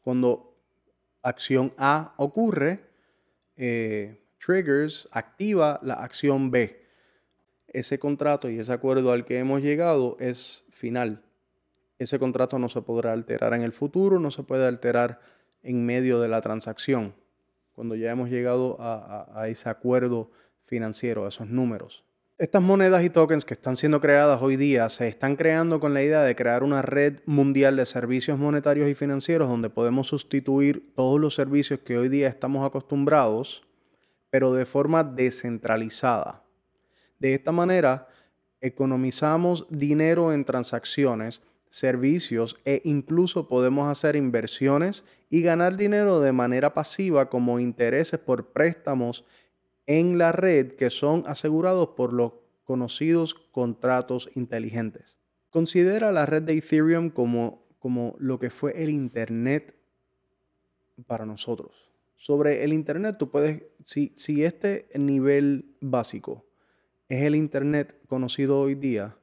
Cuando 0.03 0.55
acción 1.23 1.73
A 1.79 2.13
ocurre, 2.19 2.85
eh, 3.57 4.28
triggers 4.38 5.09
activa 5.12 5.80
la 5.83 5.95
acción 5.95 6.50
B. 6.50 6.85
Ese 7.68 7.99
contrato 7.99 8.49
y 8.49 8.59
ese 8.59 8.73
acuerdo 8.73 9.12
al 9.12 9.25
que 9.25 9.38
hemos 9.38 9.62
llegado 9.62 10.16
es 10.21 10.64
final. 10.71 11.23
Ese 11.99 12.18
contrato 12.18 12.59
no 12.59 12.68
se 12.68 12.80
podrá 12.80 13.12
alterar 13.12 13.52
en 13.54 13.62
el 13.62 13.73
futuro, 13.73 14.21
no 14.21 14.30
se 14.30 14.45
puede 14.45 14.66
alterar 14.66 15.21
en 15.62 15.85
medio 15.85 16.21
de 16.21 16.28
la 16.28 16.40
transacción, 16.40 17.14
cuando 17.73 17.97
ya 17.97 18.11
hemos 18.11 18.30
llegado 18.30 18.76
a, 18.78 19.49
ese 19.49 19.68
acuerdo 19.68 20.30
financiero, 20.64 21.25
a 21.25 21.28
esos 21.28 21.49
números. 21.49 22.04
Estas 22.38 22.62
monedas 22.62 23.02
y 23.02 23.11
tokens 23.11 23.45
que 23.45 23.54
están 23.54 23.75
siendo 23.75 24.00
creadas 24.00 24.40
hoy 24.40 24.57
día 24.57 24.88
se 24.88 25.09
están 25.09 25.35
creando 25.35 25.80
con 25.80 25.92
la 25.92 26.04
idea 26.04 26.23
de 26.23 26.37
crear 26.37 26.62
una 26.62 26.83
red 26.83 27.18
mundial 27.26 27.75
de 27.75 27.85
servicios 27.85 28.38
monetarios 28.38 28.88
y 28.88 28.95
financieros 28.95 29.49
donde 29.49 29.71
podemos 29.71 30.07
sustituir 30.07 30.95
todos 30.95 31.21
los 31.21 31.35
servicios 31.35 31.80
que 31.80 31.99
hoy 31.99 32.09
día 32.09 32.28
estamos 32.28 32.64
acostumbrados 32.64 33.68
pero 34.31 34.53
de 34.53 34.67
forma 34.67 35.05
descentralizada. 35.05 36.45
De 37.19 37.35
esta 37.35 37.53
manera, 37.53 38.09
economizamos 38.61 39.67
dinero 39.71 40.33
en 40.33 40.45
transacciones, 40.45 41.43
servicios 41.71 42.57
e 42.65 42.81
incluso 42.85 43.49
podemos 43.49 43.91
hacer 43.91 44.17
inversiones 44.17 45.05
y 45.31 45.43
ganar 45.43 45.77
dinero 45.77 46.21
de 46.21 46.33
manera 46.33 46.75
pasiva 46.75 47.29
como 47.29 47.61
intereses 47.61 48.19
por 48.19 48.53
préstamos 48.53 49.25
en 49.87 50.19
la 50.19 50.33
red 50.33 50.73
que 50.73 50.91
son 50.91 51.25
asegurados 51.27 51.91
por 51.91 52.13
los 52.13 52.33
conocidos 52.65 53.35
contratos 53.35 54.29
inteligentes. 54.35 55.19
Considera 55.51 56.13
la 56.13 56.27
red 56.27 56.43
de 56.43 56.55
Ethereum 56.55 57.11
como, 57.11 57.65
como 57.79 58.15
lo 58.19 58.39
que 58.39 58.51
fue 58.51 58.83
el 58.83 58.91
Internet 58.91 59.75
para 61.07 61.25
nosotros 61.25 61.88
sobre 62.19 62.65
el 62.65 62.73
Internet, 62.73 63.17
tú 63.17 63.31
puedes, 63.31 63.63
si, 63.85 64.13
si 64.17 64.45
este 64.45 64.89
nivel 64.95 65.77
básico 65.81 66.45
es 67.09 67.23
el 67.23 67.37
Internet 67.37 67.95
conocido 68.09 68.59
hoy 68.59 68.75
día, 68.75 69.17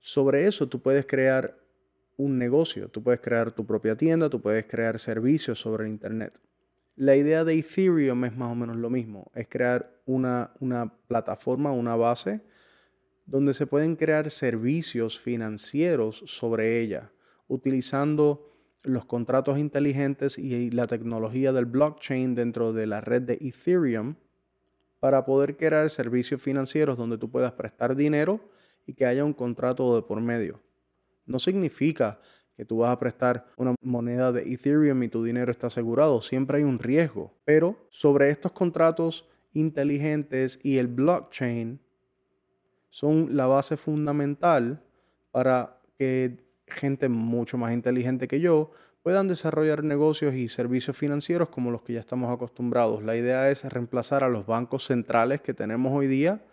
sobre 0.00 0.46
eso 0.46 0.68
tú 0.68 0.80
puedes 0.80 1.06
crear 1.06 1.58
un 2.16 2.38
negocio, 2.38 2.88
tú 2.88 3.02
puedes 3.02 3.20
crear 3.20 3.52
tu 3.52 3.66
propia 3.66 3.96
tienda, 3.96 4.30
tú 4.30 4.40
puedes 4.40 4.64
crear 4.66 4.98
servicios 4.98 5.60
sobre 5.60 5.84
el 5.84 5.90
Internet. 5.90 6.40
La 6.96 7.14
idea 7.14 7.44
de 7.44 7.58
Ethereum 7.58 8.24
es 8.24 8.34
más 8.34 8.50
o 8.50 8.54
menos 8.54 8.76
lo 8.76 8.88
mismo, 8.88 9.30
es 9.34 9.46
crear 9.46 10.00
una, 10.06 10.52
una 10.60 10.94
plataforma, 11.06 11.70
una 11.70 11.94
base, 11.96 12.40
donde 13.26 13.52
se 13.52 13.66
pueden 13.66 13.94
crear 13.94 14.30
servicios 14.30 15.18
financieros 15.18 16.22
sobre 16.26 16.80
ella, 16.80 17.12
utilizando 17.46 18.55
los 18.86 19.04
contratos 19.04 19.58
inteligentes 19.58 20.38
y 20.38 20.70
la 20.70 20.86
tecnología 20.86 21.52
del 21.52 21.66
blockchain 21.66 22.34
dentro 22.34 22.72
de 22.72 22.86
la 22.86 23.00
red 23.00 23.22
de 23.22 23.34
Ethereum 23.40 24.14
para 25.00 25.24
poder 25.24 25.56
crear 25.56 25.90
servicios 25.90 26.40
financieros 26.40 26.96
donde 26.96 27.18
tú 27.18 27.30
puedas 27.30 27.52
prestar 27.52 27.96
dinero 27.96 28.40
y 28.86 28.94
que 28.94 29.04
haya 29.04 29.24
un 29.24 29.32
contrato 29.32 29.94
de 29.96 30.02
por 30.02 30.20
medio. 30.20 30.60
No 31.26 31.38
significa 31.38 32.20
que 32.56 32.64
tú 32.64 32.78
vas 32.78 32.92
a 32.92 32.98
prestar 32.98 33.46
una 33.56 33.74
moneda 33.82 34.32
de 34.32 34.52
Ethereum 34.52 35.02
y 35.02 35.08
tu 35.08 35.22
dinero 35.22 35.50
está 35.50 35.66
asegurado. 35.66 36.22
Siempre 36.22 36.58
hay 36.58 36.64
un 36.64 36.78
riesgo. 36.78 37.34
Pero 37.44 37.76
sobre 37.90 38.30
estos 38.30 38.52
contratos 38.52 39.28
inteligentes 39.52 40.58
y 40.62 40.78
el 40.78 40.86
blockchain 40.86 41.80
son 42.88 43.36
la 43.36 43.46
base 43.46 43.76
fundamental 43.76 44.82
para 45.32 45.80
que 45.98 46.45
gente 46.66 47.08
mucho 47.08 47.58
más 47.58 47.72
inteligente 47.72 48.28
que 48.28 48.40
yo 48.40 48.70
puedan 49.02 49.28
desarrollar 49.28 49.84
negocios 49.84 50.34
y 50.34 50.48
servicios 50.48 50.96
financieros 50.96 51.48
como 51.48 51.70
los 51.70 51.82
que 51.82 51.92
ya 51.92 52.00
estamos 52.00 52.32
acostumbrados. 52.32 53.04
La 53.04 53.16
idea 53.16 53.50
es 53.50 53.62
reemplazar 53.64 54.24
a 54.24 54.28
los 54.28 54.46
bancos 54.46 54.84
centrales 54.84 55.40
que 55.40 55.54
tenemos 55.54 55.92
hoy 55.92 56.08
día, 56.08 56.44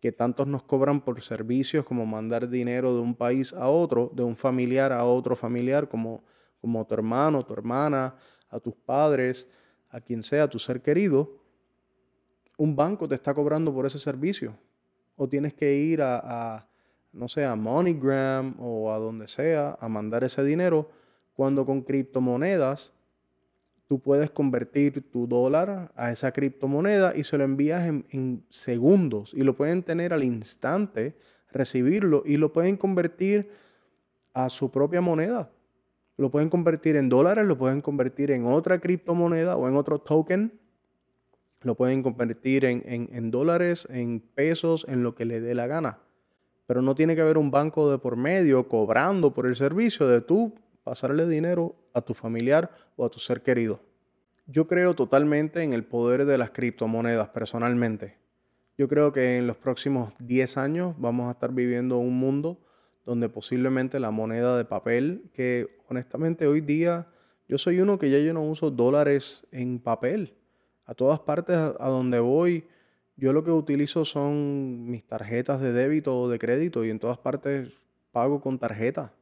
que 0.00 0.12
tantos 0.12 0.46
nos 0.46 0.62
cobran 0.64 1.00
por 1.00 1.22
servicios 1.22 1.86
como 1.86 2.04
mandar 2.04 2.50
dinero 2.50 2.94
de 2.94 3.00
un 3.00 3.14
país 3.14 3.54
a 3.54 3.68
otro, 3.68 4.10
de 4.14 4.22
un 4.22 4.36
familiar 4.36 4.92
a 4.92 5.04
otro 5.04 5.34
familiar, 5.34 5.88
como, 5.88 6.22
como 6.60 6.86
tu 6.86 6.92
hermano, 6.92 7.42
tu 7.42 7.54
hermana, 7.54 8.16
a 8.50 8.60
tus 8.60 8.74
padres, 8.74 9.48
a 9.88 9.98
quien 9.98 10.22
sea, 10.22 10.46
tu 10.46 10.58
ser 10.58 10.82
querido. 10.82 11.38
Un 12.58 12.76
banco 12.76 13.08
te 13.08 13.14
está 13.14 13.32
cobrando 13.32 13.72
por 13.72 13.86
ese 13.86 13.98
servicio. 13.98 14.54
O 15.16 15.26
tienes 15.26 15.54
que 15.54 15.74
ir 15.74 16.02
a 16.02 16.68
no 17.14 17.28
sé, 17.28 17.44
a 17.44 17.54
MoneyGram 17.54 18.56
o 18.58 18.92
a 18.92 18.98
donde 18.98 19.28
sea, 19.28 19.78
a 19.80 19.88
mandar 19.88 20.24
ese 20.24 20.44
dinero, 20.44 20.90
cuando 21.34 21.64
con 21.64 21.82
criptomonedas 21.82 22.92
tú 23.86 24.00
puedes 24.00 24.30
convertir 24.30 25.10
tu 25.10 25.26
dólar 25.26 25.92
a 25.94 26.10
esa 26.10 26.32
criptomoneda 26.32 27.14
y 27.16 27.24
se 27.24 27.38
lo 27.38 27.44
envías 27.44 27.86
en, 27.86 28.44
segundos 28.48 29.32
y 29.34 29.42
lo 29.42 29.56
pueden 29.56 29.82
tener 29.82 30.12
al 30.12 30.24
instante, 30.24 31.16
recibirlo 31.52 32.22
y 32.26 32.36
lo 32.36 32.52
pueden 32.52 32.76
convertir 32.76 33.50
a 34.32 34.48
su 34.48 34.70
propia 34.70 35.00
moneda. 35.00 35.50
Lo 36.16 36.30
pueden 36.30 36.48
convertir 36.48 36.96
en 36.96 37.08
dólares, 37.08 37.44
lo 37.46 37.58
pueden 37.58 37.80
convertir 37.80 38.30
en 38.30 38.46
otra 38.46 38.80
criptomoneda 38.80 39.56
o 39.56 39.68
en 39.68 39.76
otro 39.76 39.98
token. 39.98 40.60
Lo 41.62 41.74
pueden 41.76 42.02
convertir 42.02 42.64
en, 42.64 42.82
en 42.84 43.30
dólares, 43.30 43.88
en 43.90 44.20
pesos, 44.20 44.86
en 44.88 45.02
lo 45.02 45.14
que 45.14 45.24
le 45.24 45.40
dé 45.40 45.54
la 45.54 45.66
gana 45.66 46.03
pero 46.66 46.82
no 46.82 46.94
tiene 46.94 47.14
que 47.14 47.20
haber 47.20 47.38
un 47.38 47.50
banco 47.50 47.90
de 47.90 47.98
por 47.98 48.16
medio 48.16 48.68
cobrando 48.68 49.32
por 49.32 49.46
el 49.46 49.56
servicio 49.56 50.06
de 50.08 50.20
tú 50.20 50.54
pasarle 50.82 51.26
dinero 51.26 51.74
a 51.92 52.00
tu 52.00 52.14
familiar 52.14 52.70
o 52.96 53.04
a 53.04 53.10
tu 53.10 53.18
ser 53.18 53.42
querido. 53.42 53.80
Yo 54.46 54.66
creo 54.66 54.94
totalmente 54.94 55.62
en 55.62 55.72
el 55.72 55.84
poder 55.84 56.26
de 56.26 56.36
las 56.36 56.50
criptomonedas 56.50 57.28
personalmente. 57.30 58.18
Yo 58.76 58.88
creo 58.88 59.12
que 59.12 59.38
en 59.38 59.46
los 59.46 59.56
próximos 59.56 60.12
10 60.18 60.58
años 60.58 60.94
vamos 60.98 61.28
a 61.28 61.32
estar 61.32 61.52
viviendo 61.52 61.98
un 61.98 62.18
mundo 62.18 62.58
donde 63.06 63.28
posiblemente 63.28 64.00
la 64.00 64.10
moneda 64.10 64.56
de 64.56 64.64
papel, 64.64 65.30
que 65.32 65.78
honestamente 65.88 66.46
hoy 66.46 66.60
día 66.60 67.06
yo 67.48 67.58
soy 67.58 67.80
uno 67.80 67.98
que 67.98 68.10
ya 68.10 68.18
yo 68.18 68.32
no 68.32 68.42
uso 68.42 68.70
dólares 68.70 69.46
en 69.52 69.78
papel. 69.78 70.34
A 70.86 70.94
todas 70.94 71.20
partes 71.20 71.56
a 71.56 71.88
donde 71.88 72.18
voy, 72.18 72.64
yo 73.16 73.32
lo 73.32 73.44
que 73.44 73.50
utilizo 73.50 74.04
son 74.04 74.90
mis 74.90 75.04
tarjetas 75.04 75.60
de 75.60 75.72
débito 75.72 76.18
o 76.18 76.28
de 76.28 76.38
crédito 76.38 76.84
y 76.84 76.90
en 76.90 76.98
todas 76.98 77.18
partes 77.18 77.70
pago 78.12 78.40
con 78.40 78.58
tarjeta. 78.58 79.12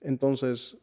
Entonces, 0.00 0.78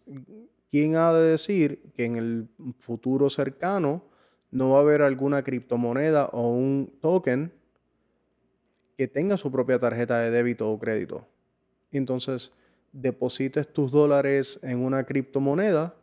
¿quién 0.72 0.96
ha 0.96 1.14
de 1.14 1.32
decir 1.32 1.92
que 1.96 2.06
en 2.06 2.16
el 2.16 2.50
futuro 2.80 3.30
cercano 3.30 4.04
no 4.52 4.72
va 4.72 4.78
a 4.78 4.82
haber 4.82 5.02
alguna 5.02 5.44
criptomoneda 5.44 6.26
o 6.28 6.50
un 6.50 6.94
token 7.02 7.52
que 8.98 9.08
tenga 9.08 9.38
su 9.38 9.52
propia 9.52 9.80
tarjeta 9.80 10.20
de 10.20 10.32
débito 10.32 10.72
o 10.72 10.80
crédito? 10.80 11.28
Entonces 11.92 12.52
deposites 12.92 13.68
tus 13.72 13.92
dólares 13.92 14.60
en 14.62 14.80
una 14.80 15.04
criptomoneda 15.06 15.96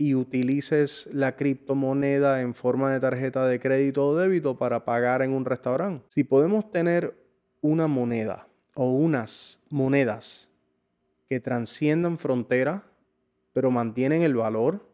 y 0.00 0.14
utilices 0.14 1.10
la 1.12 1.36
criptomoneda 1.36 2.40
en 2.40 2.54
forma 2.54 2.90
de 2.90 3.00
tarjeta 3.00 3.46
de 3.46 3.60
crédito 3.60 4.06
o 4.06 4.16
débito 4.16 4.56
para 4.56 4.86
pagar 4.86 5.20
en 5.20 5.30
un 5.32 5.44
restaurante. 5.44 6.06
Si 6.08 6.24
podemos 6.24 6.72
tener 6.72 7.14
una 7.60 7.86
moneda 7.86 8.48
o 8.74 8.92
unas 8.92 9.60
monedas 9.68 10.48
que 11.28 11.38
transciendan 11.38 12.16
frontera, 12.16 12.82
pero 13.52 13.70
mantienen 13.70 14.22
el 14.22 14.34
valor, 14.34 14.88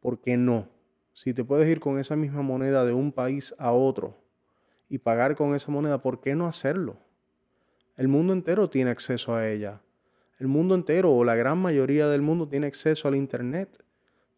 ¿por 0.00 0.20
qué 0.20 0.36
no? 0.36 0.68
Si 1.12 1.32
te 1.32 1.44
puedes 1.44 1.68
ir 1.68 1.78
con 1.78 2.00
esa 2.00 2.16
misma 2.16 2.42
moneda 2.42 2.84
de 2.84 2.94
un 2.94 3.12
país 3.12 3.54
a 3.56 3.70
otro 3.70 4.16
y 4.88 4.98
pagar 4.98 5.36
con 5.36 5.54
esa 5.54 5.70
moneda, 5.70 6.02
¿por 6.02 6.20
qué 6.20 6.34
no 6.34 6.48
hacerlo? 6.48 6.96
El 7.96 8.08
mundo 8.08 8.32
entero 8.32 8.68
tiene 8.68 8.90
acceso 8.90 9.36
a 9.36 9.48
ella. 9.48 9.80
El 10.40 10.48
mundo 10.48 10.74
entero 10.74 11.12
o 11.14 11.22
la 11.22 11.36
gran 11.36 11.58
mayoría 11.58 12.08
del 12.08 12.22
mundo 12.22 12.48
tiene 12.48 12.66
acceso 12.66 13.06
al 13.06 13.14
Internet. 13.14 13.84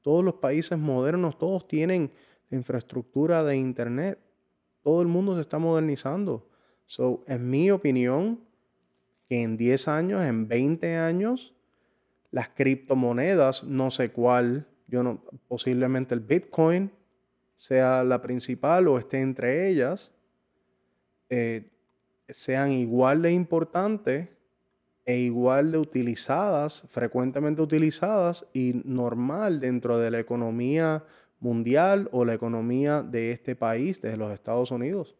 Todos 0.02 0.24
los 0.24 0.34
países 0.34 0.78
modernos, 0.78 1.38
todos 1.38 1.66
tienen 1.68 2.10
infraestructura 2.50 3.44
de 3.44 3.56
Internet. 3.56 4.18
Todo 4.82 5.02
el 5.02 5.08
mundo 5.08 5.34
se 5.34 5.42
está 5.42 5.58
modernizando. 5.58 6.48
So, 6.86 7.24
en 7.26 7.48
mi 7.48 7.70
opinión, 7.70 8.40
que 9.28 9.42
en 9.42 9.56
10 9.56 9.88
años, 9.88 10.22
en 10.22 10.48
20 10.48 10.96
años, 10.96 11.54
las 12.30 12.48
criptomonedas, 12.48 13.64
no 13.64 13.90
sé 13.90 14.10
cuál, 14.10 14.66
yo 14.86 15.02
no, 15.02 15.22
posiblemente 15.46 16.14
el 16.14 16.20
Bitcoin 16.20 16.90
sea 17.56 18.02
la 18.02 18.22
principal 18.22 18.88
o 18.88 18.98
esté 18.98 19.20
entre 19.20 19.68
ellas, 19.68 20.12
eh, 21.28 21.70
sean 22.28 22.72
igual 22.72 23.22
de 23.22 23.32
importantes 23.32 24.28
e 25.06 25.18
igual 25.18 25.72
de 25.72 25.78
utilizadas, 25.78 26.84
frecuentemente 26.88 27.62
utilizadas 27.62 28.46
y 28.52 28.80
normal 28.84 29.60
dentro 29.60 29.98
de 29.98 30.10
la 30.10 30.20
economía 30.20 31.04
mundial 31.40 32.08
o 32.12 32.24
la 32.24 32.34
economía 32.34 33.02
de 33.02 33.32
este 33.32 33.56
país, 33.56 34.00
de 34.00 34.16
los 34.16 34.32
Estados 34.32 34.70
Unidos. 34.70 35.16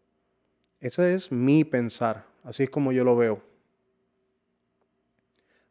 Ese 0.80 1.14
es 1.14 1.32
mi 1.32 1.64
pensar, 1.64 2.24
así 2.44 2.64
es 2.64 2.70
como 2.70 2.92
yo 2.92 3.04
lo 3.04 3.16
veo. 3.16 3.42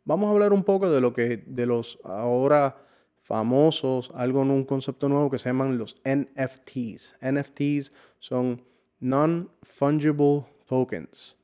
Vamos 0.06 0.28
a 0.28 0.32
hablar 0.32 0.54
un 0.54 0.64
poco 0.64 0.90
de 0.90 1.02
lo 1.02 1.14
que 1.14 1.38
de 1.38 1.66
los 1.66 2.00
ahora 2.04 2.78
famosos, 3.22 4.12
algo 4.16 4.42
en 4.42 4.50
un 4.50 4.64
concepto 4.66 5.08
nuevo 5.08 5.30
que 5.30 5.38
se 5.38 5.50
llaman 5.50 5.78
los 5.78 5.96
NFTs. 6.04 7.16
NFTs 7.22 7.94
son 8.18 8.64
non-fungible 9.00 10.46
tokens. 10.66 11.39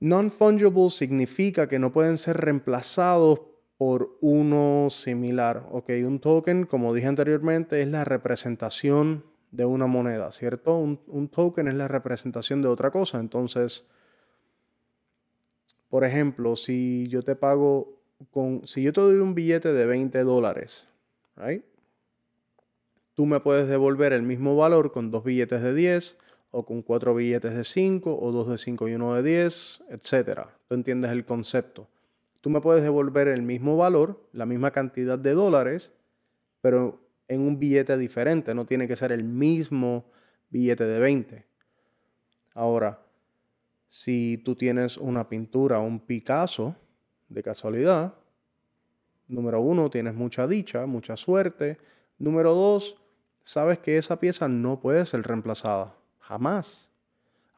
Non-fungible 0.00 0.90
significa 0.90 1.68
que 1.68 1.78
no 1.78 1.92
pueden 1.92 2.16
ser 2.16 2.38
reemplazados 2.38 3.40
por 3.76 4.16
uno 4.20 4.88
similar. 4.90 5.68
Ok, 5.70 5.90
un 6.04 6.20
token, 6.20 6.64
como 6.64 6.92
dije 6.94 7.06
anteriormente, 7.06 7.80
es 7.80 7.88
la 7.88 8.04
representación 8.04 9.24
de 9.50 9.64
una 9.64 9.86
moneda, 9.86 10.30
¿cierto? 10.32 10.76
Un, 10.76 11.00
un 11.06 11.28
token 11.28 11.68
es 11.68 11.74
la 11.74 11.88
representación 11.88 12.62
de 12.62 12.68
otra 12.68 12.90
cosa. 12.90 13.20
Entonces, 13.20 13.84
por 15.88 16.04
ejemplo, 16.04 16.56
si 16.56 17.08
yo 17.08 17.22
te 17.22 17.36
pago 17.36 18.00
con, 18.30 18.66
si 18.66 18.82
yo 18.82 18.92
te 18.92 19.00
doy 19.00 19.16
un 19.16 19.34
billete 19.34 19.72
de 19.72 19.86
20 19.86 20.18
dólares, 20.24 20.86
right? 21.36 21.64
tú 23.20 23.26
me 23.26 23.40
puedes 23.40 23.68
devolver 23.68 24.14
el 24.14 24.22
mismo 24.22 24.56
valor 24.56 24.92
con 24.92 25.10
dos 25.10 25.24
billetes 25.24 25.60
de 25.60 25.74
10 25.74 26.16
o 26.50 26.64
con 26.64 26.82
cuatro 26.82 27.14
billetes 27.14 27.56
de 27.56 27.64
5 27.64 28.18
o 28.20 28.32
dos 28.32 28.48
de 28.48 28.58
5 28.58 28.88
y 28.88 28.94
uno 28.94 29.14
de 29.14 29.22
10, 29.22 29.84
etc. 29.90 30.40
Tú 30.68 30.74
entiendes 30.74 31.10
el 31.12 31.24
concepto. 31.24 31.88
Tú 32.40 32.50
me 32.50 32.60
puedes 32.60 32.82
devolver 32.82 33.28
el 33.28 33.42
mismo 33.42 33.76
valor, 33.76 34.28
la 34.32 34.46
misma 34.46 34.70
cantidad 34.70 35.18
de 35.18 35.34
dólares, 35.34 35.92
pero 36.60 37.00
en 37.28 37.42
un 37.42 37.58
billete 37.58 37.96
diferente. 37.96 38.54
No 38.54 38.66
tiene 38.66 38.88
que 38.88 38.96
ser 38.96 39.12
el 39.12 39.24
mismo 39.24 40.10
billete 40.48 40.84
de 40.84 40.98
20. 40.98 41.46
Ahora, 42.54 43.00
si 43.88 44.40
tú 44.44 44.56
tienes 44.56 44.96
una 44.96 45.28
pintura, 45.28 45.80
un 45.80 46.00
Picasso, 46.00 46.76
de 47.28 47.42
casualidad, 47.44 48.14
número 49.28 49.60
uno, 49.60 49.88
tienes 49.88 50.14
mucha 50.14 50.46
dicha, 50.46 50.86
mucha 50.86 51.16
suerte. 51.16 51.78
Número 52.18 52.54
dos, 52.54 53.00
sabes 53.44 53.78
que 53.78 53.96
esa 53.96 54.18
pieza 54.18 54.48
no 54.48 54.80
puede 54.80 55.04
ser 55.06 55.22
reemplazada. 55.22 55.99
Jamás. 56.30 56.88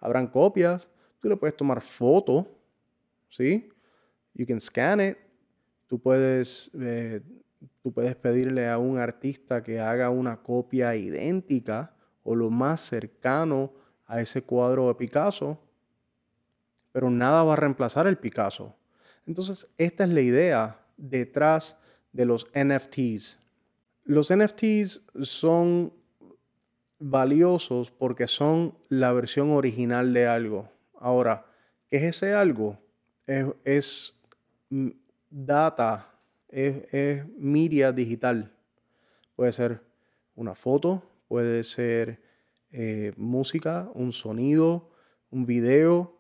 Habrán 0.01 0.27
copias. 0.27 0.89
Tú 1.21 1.29
le 1.29 1.37
puedes 1.37 1.57
tomar 1.57 1.83
foto. 1.83 2.49
¿Sí? 3.29 3.69
You 4.33 4.47
can 4.47 4.61
scan 4.61 5.01
it. 5.01 5.19
Tú 5.87 6.01
puedes, 6.01 6.71
eh, 6.81 7.21
tú 7.83 7.93
puedes 7.93 8.17
pedirle 8.17 8.69
a 8.69 8.79
un 8.79 8.97
artista 8.97 9.63
que 9.63 9.79
haga 9.79 10.09
una 10.09 10.43
copia 10.43 10.97
idéntica 10.97 11.95
o 12.25 12.35
lo 12.35 12.49
más 12.49 12.81
cercano 12.81 13.75
a 14.07 14.23
ese 14.23 14.43
cuadro 14.43 14.89
de 14.89 14.95
Picasso 14.95 15.59
pero 16.93 17.11
nada 17.11 17.43
va 17.43 17.55
a 17.55 17.57
reemplazar 17.57 18.07
el 18.07 18.19
Picasso. 18.19 18.77
Entonces, 19.27 19.69
esta 19.79 20.05
es 20.05 20.11
la 20.11 20.21
idea 20.21 20.87
detrás 20.97 21.77
de 22.13 22.27
los 22.27 22.47
NFTs. 22.55 23.39
Los 24.05 24.33
NFTs 24.35 25.01
son 25.23 25.93
valiosos 27.03 27.91
porque 27.91 28.29
son 28.29 28.75
la 28.89 29.13
versión 29.13 29.51
original 29.51 30.13
de 30.13 30.27
algo. 30.27 30.71
Ahora, 30.99 31.47
¿qué 31.91 31.97
es 31.99 32.03
ese 32.05 32.33
algo? 32.33 32.79
Es, 33.65 34.21
data, 35.31 36.09
es, 36.49 36.93
es 36.95 37.27
media 37.37 37.93
digital. 37.93 38.53
Puede 39.35 39.53
ser 39.53 39.81
una 40.35 40.55
foto, 40.55 41.03
puede 41.29 41.65
ser 41.65 42.23
eh, 42.71 43.13
música, 43.17 43.91
un 43.95 44.13
sonido, 44.13 44.91
un 45.31 45.45
video, 45.45 46.19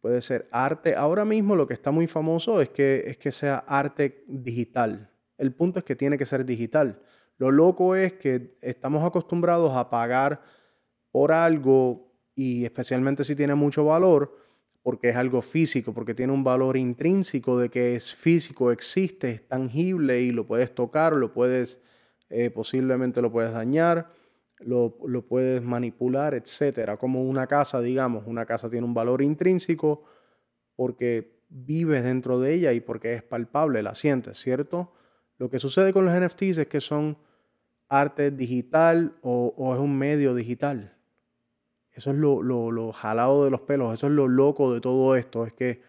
puede 0.00 0.20
ser 0.20 0.48
arte. 0.52 0.94
Ahora 0.94 1.24
mismo 1.24 1.56
lo 1.56 1.66
que 1.66 1.74
está 1.74 1.90
muy 1.90 2.06
famoso 2.06 2.60
es 2.60 2.68
que, 2.68 3.04
es 3.06 3.16
que 3.16 3.32
sea 3.32 3.58
arte 3.66 4.24
digital. 4.26 5.10
El 5.38 5.52
punto 5.52 5.78
es 5.78 5.84
que 5.84 5.96
tiene 5.96 6.18
que 6.18 6.26
ser 6.26 6.44
digital. 6.44 7.00
Lo 7.38 7.50
loco 7.50 7.96
es 7.96 8.12
que 8.14 8.58
estamos 8.60 9.04
acostumbrados 9.04 9.74
a 9.74 9.90
pagar 9.90 10.42
por 11.10 11.32
algo 11.32 12.12
y 12.34 12.64
especialmente 12.64 13.24
si 13.24 13.34
tiene 13.34 13.54
mucho 13.54 13.84
valor, 13.84 14.36
porque 14.82 15.08
es 15.08 15.16
algo 15.16 15.42
físico, 15.42 15.92
porque 15.94 16.14
tiene 16.14 16.32
un 16.32 16.44
valor 16.44 16.76
intrínseco 16.76 17.58
de 17.58 17.68
que 17.68 17.96
es 17.96 18.14
físico, 18.14 18.70
existe, 18.70 19.30
es 19.30 19.48
tangible 19.48 20.20
y 20.20 20.30
lo 20.30 20.46
puedes 20.46 20.74
tocar, 20.74 21.14
lo 21.14 21.32
puedes, 21.32 21.80
eh, 22.28 22.50
posiblemente 22.50 23.22
lo 23.22 23.32
puedes 23.32 23.52
dañar 23.52 24.10
lo, 24.60 25.26
puedes 25.26 25.62
manipular, 25.62 26.34
etcétera. 26.34 26.96
Como 26.96 27.22
una 27.22 27.46
casa, 27.46 27.80
digamos, 27.80 28.24
una 28.26 28.46
casa 28.46 28.68
tiene 28.70 28.86
un 28.86 28.94
valor 28.94 29.22
intrínseco 29.22 30.04
porque 30.76 31.42
vives 31.48 32.04
dentro 32.04 32.40
de 32.40 32.54
ella 32.54 32.72
y 32.72 32.80
porque 32.80 33.14
es 33.14 33.22
palpable, 33.22 33.82
la 33.82 33.94
sientes, 33.94 34.38
¿cierto? 34.38 34.92
Lo 35.38 35.50
que 35.50 35.58
sucede 35.58 35.92
con 35.92 36.04
los 36.04 36.14
NFTs 36.14 36.58
es 36.58 36.66
que 36.66 36.80
son 36.80 37.18
arte 37.88 38.30
digital 38.30 39.16
o, 39.22 39.74
es 39.74 39.80
un 39.80 39.96
medio 39.96 40.34
digital. 40.34 40.94
Eso 41.92 42.10
es 42.10 42.16
lo, 42.16 42.42
lo, 42.42 42.92
jalado 42.92 43.44
de 43.44 43.50
los 43.50 43.62
pelos, 43.62 43.92
eso 43.92 44.06
es 44.06 44.12
lo 44.12 44.28
loco 44.28 44.72
de 44.72 44.80
todo 44.80 45.16
esto, 45.16 45.44
es 45.44 45.52
que 45.52 45.82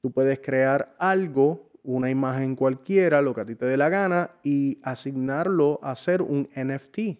tú 0.00 0.12
puedes 0.12 0.38
crear 0.38 0.94
algo, 0.98 1.70
una 1.82 2.10
imagen 2.10 2.54
cualquiera, 2.54 3.22
lo 3.22 3.34
que 3.34 3.40
a 3.40 3.44
ti 3.44 3.56
te 3.56 3.66
dé 3.66 3.76
la 3.76 3.88
gana, 3.88 4.30
y 4.44 4.78
asignarlo 4.84 5.80
a 5.82 5.96
ser 5.96 6.22
un 6.22 6.48
NFT. 6.54 7.18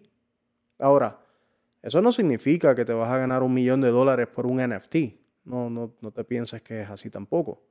Ahora, 0.79 1.19
eso 1.81 2.01
no 2.01 2.13
significa 2.13 2.73
que 2.75 2.85
te 2.85 2.93
vas 2.93 3.11
a 3.11 3.17
ganar 3.17 3.43
un 3.43 3.53
millón 3.53 3.81
de 3.81 3.89
dólares 3.89 4.27
por 4.27 4.47
un 4.47 4.65
NFT. 4.65 4.95
No, 5.43 5.69
no, 5.69 5.93
no 5.99 6.11
te 6.11 6.23
pienses 6.23 6.61
que 6.61 6.81
es 6.81 6.89
así 6.89 7.09
tampoco. 7.09 7.61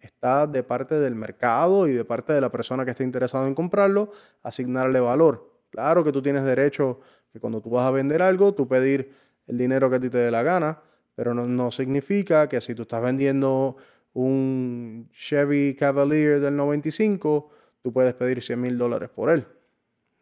Está 0.00 0.48
de 0.48 0.64
parte 0.64 0.96
del 0.96 1.14
mercado 1.14 1.86
y 1.86 1.92
de 1.92 2.04
parte 2.04 2.32
de 2.32 2.40
la 2.40 2.50
persona 2.50 2.84
que 2.84 2.90
esté 2.90 3.04
interesado 3.04 3.46
en 3.46 3.54
comprarlo, 3.54 4.10
asignarle 4.42 4.98
valor. 4.98 5.51
Claro 5.72 6.04
que 6.04 6.12
tú 6.12 6.22
tienes 6.22 6.44
derecho 6.44 7.00
que 7.32 7.40
cuando 7.40 7.60
tú 7.60 7.70
vas 7.70 7.88
a 7.88 7.90
vender 7.90 8.22
algo, 8.22 8.54
tú 8.54 8.68
pedir 8.68 9.12
el 9.48 9.58
dinero 9.58 9.90
que 9.90 9.96
a 9.96 10.00
ti 10.00 10.08
te 10.08 10.18
dé 10.18 10.30
la 10.30 10.44
gana, 10.44 10.80
pero 11.16 11.34
no, 11.34 11.48
no 11.48 11.72
significa 11.72 12.48
que 12.48 12.60
si 12.60 12.76
tú 12.76 12.82
estás 12.82 13.02
vendiendo 13.02 13.76
un 14.12 15.08
Chevy 15.12 15.74
Cavalier 15.74 16.38
del 16.38 16.56
95, 16.56 17.50
tú 17.82 17.92
puedes 17.92 18.14
pedir 18.14 18.40
100 18.40 18.60
mil 18.60 18.78
dólares 18.78 19.08
por 19.08 19.30
él. 19.30 19.44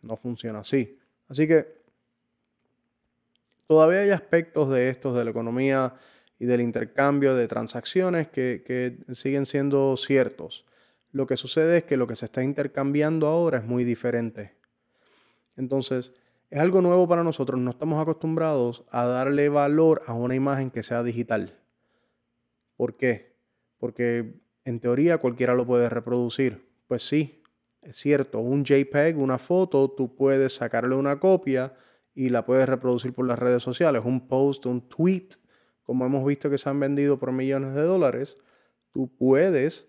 No 0.02 0.16
funciona 0.16 0.60
así. 0.60 0.98
Así 1.28 1.46
que 1.46 1.80
todavía 3.66 4.00
hay 4.00 4.10
aspectos 4.10 4.70
de 4.70 4.88
estos 4.88 5.16
de 5.16 5.24
la 5.24 5.30
economía 5.30 5.94
y 6.40 6.46
del 6.46 6.60
intercambio 6.60 7.34
de 7.34 7.46
transacciones 7.46 8.28
que, 8.28 8.98
siguen 9.12 9.46
siendo 9.46 9.96
ciertos. 9.96 10.64
Lo 11.12 11.26
que 11.26 11.36
sucede 11.36 11.78
es 11.78 11.84
que 11.84 11.96
lo 11.96 12.06
que 12.06 12.16
se 12.16 12.24
está 12.24 12.42
intercambiando 12.42 13.26
ahora 13.26 13.58
es 13.58 13.64
muy 13.64 13.84
diferente. 13.84 14.54
Entonces, 15.56 16.12
es 16.50 16.58
algo 16.58 16.80
nuevo 16.80 17.06
para 17.06 17.22
nosotros. 17.22 17.60
No 17.60 17.70
estamos 17.70 18.00
acostumbrados 18.00 18.84
a 18.90 19.04
darle 19.04 19.48
valor 19.48 20.02
a 20.06 20.14
una 20.14 20.34
imagen 20.34 20.70
que 20.70 20.82
sea 20.82 21.02
digital. 21.02 21.58
¿Por 22.76 22.96
qué? 22.96 23.36
Porque 23.78 24.40
en 24.64 24.80
teoría 24.80 25.18
cualquiera 25.18 25.54
lo 25.54 25.66
puede 25.66 25.88
reproducir. 25.88 26.66
Pues 26.88 27.02
sí, 27.02 27.42
es 27.82 27.96
cierto. 27.96 28.40
Un 28.40 28.64
JPEG, 28.64 29.18
una 29.18 29.38
foto, 29.38 29.90
tú 29.90 30.14
puedes 30.16 30.54
sacarle 30.54 30.96
una 30.96 31.20
copia 31.20 31.74
y 32.14 32.28
la 32.28 32.44
puedes 32.44 32.68
reproducir 32.68 33.12
por 33.12 33.26
las 33.26 33.38
redes 33.38 33.62
sociales. 33.62 34.02
Un 34.04 34.26
post, 34.26 34.66
un 34.66 34.88
tweet, 34.88 35.28
como 35.82 36.04
hemos 36.04 36.24
visto 36.26 36.50
que 36.50 36.58
se 36.58 36.68
han 36.68 36.80
vendido 36.80 37.18
por 37.18 37.32
millones 37.32 37.74
de 37.74 37.82
dólares, 37.82 38.38
tú 38.92 39.08
puedes 39.16 39.88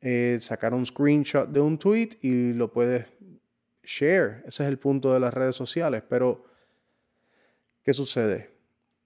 eh, 0.00 0.38
sacar 0.40 0.74
un 0.74 0.86
screenshot 0.86 1.48
de 1.48 1.60
un 1.60 1.78
tweet 1.78 2.10
y 2.20 2.52
lo 2.52 2.72
puedes 2.72 3.06
share. 3.88 4.42
Ese 4.46 4.62
es 4.64 4.68
el 4.68 4.78
punto 4.78 5.12
de 5.12 5.20
las 5.20 5.32
redes 5.32 5.56
sociales. 5.56 6.02
Pero, 6.08 6.44
¿qué 7.82 7.94
sucede? 7.94 8.50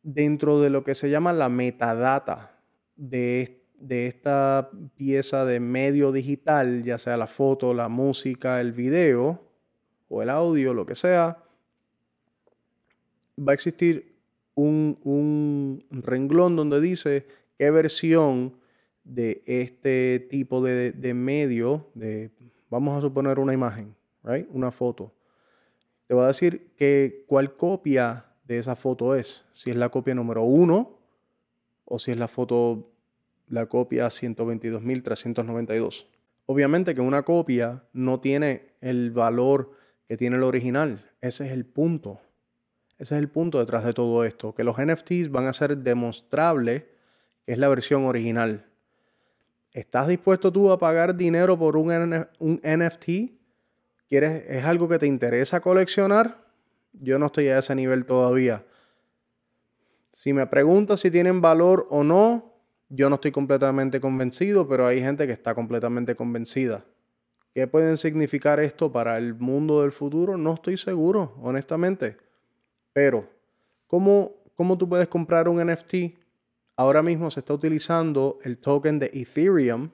Dentro 0.02 0.60
de 0.60 0.70
lo 0.70 0.82
que 0.84 0.94
se 0.94 1.10
llama 1.10 1.32
la 1.32 1.48
metadata 1.48 2.58
de, 2.96 3.62
de 3.78 4.06
esta 4.06 4.70
pieza 4.96 5.44
de 5.44 5.60
medio 5.60 6.12
digital, 6.12 6.82
ya 6.82 6.98
sea 6.98 7.16
la 7.16 7.26
foto, 7.26 7.72
la 7.74 7.88
música, 7.88 8.60
el 8.60 8.72
video 8.72 9.40
o 10.08 10.22
el 10.22 10.30
audio, 10.30 10.74
lo 10.74 10.84
que 10.84 10.94
sea, 10.94 11.38
va 13.38 13.52
a 13.52 13.54
existir 13.54 14.12
un, 14.54 15.84
renglón 15.90 16.56
donde 16.56 16.80
dice 16.80 17.26
qué 17.58 17.70
versión 17.70 18.56
de 19.04 19.42
este 19.46 20.20
tipo 20.30 20.62
de, 20.62 21.14
medio, 21.14 21.90
de, 21.94 22.30
vamos 22.70 22.96
a 22.96 23.00
suponer 23.00 23.38
una 23.38 23.52
imagen, 23.52 23.94
una 24.50 24.70
foto, 24.70 25.12
te 26.06 26.14
va 26.14 26.24
a 26.24 26.28
decir 26.28 26.72
que 26.76 27.24
cuál 27.26 27.56
copia 27.56 28.26
de 28.44 28.58
esa 28.58 28.76
foto 28.76 29.14
es, 29.14 29.44
si 29.54 29.70
es 29.70 29.76
la 29.76 29.88
copia 29.88 30.14
número 30.14 30.42
uno 30.42 30.98
o 31.84 31.98
si 31.98 32.10
es 32.10 32.18
la 32.18 32.28
foto, 32.28 32.90
la 33.48 33.66
copia 33.66 34.06
122.392. 34.06 36.06
Obviamente 36.46 36.94
que 36.94 37.00
una 37.00 37.22
copia 37.22 37.84
no 37.92 38.20
tiene 38.20 38.72
el 38.80 39.10
valor 39.10 39.72
que 40.06 40.16
tiene 40.16 40.36
el 40.36 40.42
original. 40.42 41.10
Ese 41.20 41.46
es 41.46 41.52
el 41.52 41.64
punto. 41.64 42.20
Ese 42.98 43.14
es 43.14 43.20
el 43.20 43.28
punto 43.28 43.58
detrás 43.58 43.84
de 43.84 43.94
todo 43.94 44.24
esto, 44.24 44.54
que 44.54 44.64
los 44.64 44.76
NFTs 44.76 45.30
van 45.30 45.46
a 45.46 45.52
ser 45.52 45.78
demostrable 45.78 46.88
que 47.46 47.52
es 47.52 47.58
la 47.58 47.68
versión 47.68 48.04
original. 48.04 48.66
¿Estás 49.72 50.08
dispuesto 50.08 50.52
tú 50.52 50.70
a 50.70 50.78
pagar 50.78 51.16
dinero 51.16 51.58
por 51.58 51.76
un, 51.76 52.26
un 52.38 52.60
NFT? 52.62 53.41
¿Quieres, 54.12 54.44
¿Es 54.46 54.66
algo 54.66 54.90
que 54.90 54.98
te 54.98 55.06
interesa 55.06 55.62
coleccionar? 55.62 56.36
Yo 56.92 57.18
no 57.18 57.24
estoy 57.28 57.48
a 57.48 57.60
ese 57.60 57.74
nivel 57.74 58.04
todavía. 58.04 58.62
Si 60.12 60.34
me 60.34 60.46
preguntas 60.46 61.00
si 61.00 61.10
tienen 61.10 61.40
valor 61.40 61.86
o 61.88 62.04
no, 62.04 62.52
yo 62.90 63.08
no 63.08 63.14
estoy 63.14 63.32
completamente 63.32 64.00
convencido, 64.02 64.68
pero 64.68 64.86
hay 64.86 65.00
gente 65.00 65.26
que 65.26 65.32
está 65.32 65.54
completamente 65.54 66.14
convencida. 66.14 66.84
¿Qué 67.54 67.66
pueden 67.66 67.96
significar 67.96 68.60
esto 68.60 68.92
para 68.92 69.16
el 69.16 69.34
mundo 69.34 69.80
del 69.80 69.92
futuro? 69.92 70.36
No 70.36 70.52
estoy 70.52 70.76
seguro, 70.76 71.34
honestamente. 71.40 72.18
Pero, 72.92 73.30
¿cómo, 73.86 74.32
cómo 74.56 74.76
tú 74.76 74.90
puedes 74.90 75.08
comprar 75.08 75.48
un 75.48 75.66
NFT? 75.66 76.18
Ahora 76.76 77.02
mismo 77.02 77.30
se 77.30 77.40
está 77.40 77.54
utilizando 77.54 78.40
el 78.42 78.58
token 78.58 78.98
de 78.98 79.10
Ethereum 79.14 79.88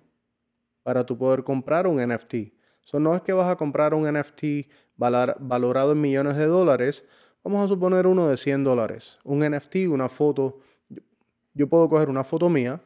para 0.83 1.07
tú 1.07 1.17
poder 1.17 1.45
comprar 1.45 1.87
un 1.87 2.05
NFT. 2.05 2.58
Eso 2.89 2.99
no 2.99 3.15
es 3.15 3.21
que 3.21 3.35
vas 3.35 3.51
a 3.51 3.57
comprar 3.57 3.93
un 3.93 4.11
NFT 4.11 4.67
valorado 4.97 5.93
en 5.93 6.01
millones 6.01 6.39
de 6.39 6.47
dólares. 6.47 7.05
Vamos 7.45 7.63
a 7.63 7.69
suponer 7.69 8.07
uno 8.07 8.29
de 8.29 8.39
100 8.39 8.65
dólares. 8.65 9.19
Un 9.25 9.41
NFT, 9.41 9.89
una 9.91 10.09
foto. 10.09 10.61
Yo 11.53 11.69
puedo 11.69 11.87
coger 11.91 12.09
una 12.09 12.25
foto 12.25 12.49
mía, 12.49 12.81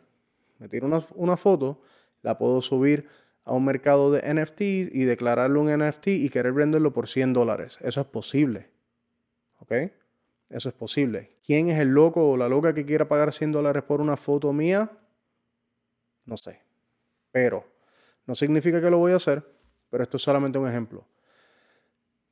me 0.58 0.68
tiro 0.68 0.88
una, 0.88 1.04
una 1.14 1.36
foto, 1.36 1.82
la 2.22 2.36
puedo 2.36 2.60
subir 2.62 3.06
a 3.44 3.52
un 3.52 3.64
mercado 3.64 4.10
de 4.10 4.22
NFTs 4.22 4.92
y 4.92 5.04
declararlo 5.04 5.60
un 5.60 5.70
NFT 5.72 6.08
y 6.08 6.30
querer 6.30 6.52
venderlo 6.52 6.92
por 6.92 7.06
100 7.06 7.32
dólares. 7.32 7.78
Eso 7.80 8.00
es 8.00 8.06
posible. 8.08 8.70
¿Ok? 9.60 9.72
Eso 10.50 10.68
es 10.68 10.74
posible. 10.74 11.36
¿Quién 11.46 11.68
es 11.68 11.78
el 11.78 11.90
loco 11.90 12.28
o 12.28 12.36
la 12.36 12.48
loca 12.48 12.74
que 12.74 12.84
quiera 12.84 13.06
pagar 13.06 13.32
100 13.32 13.52
dólares 13.52 13.84
por 13.84 14.00
una 14.00 14.16
foto 14.16 14.52
mía? 14.52 14.90
No 16.24 16.36
sé. 16.36 16.58
Pero 17.30 17.64
no 18.26 18.34
significa 18.34 18.80
que 18.80 18.90
lo 18.90 18.98
voy 18.98 19.12
a 19.12 19.16
hacer, 19.16 19.44
pero 19.92 20.02
esto 20.02 20.16
es 20.16 20.22
solamente 20.22 20.58
un 20.58 20.66
ejemplo. 20.66 21.06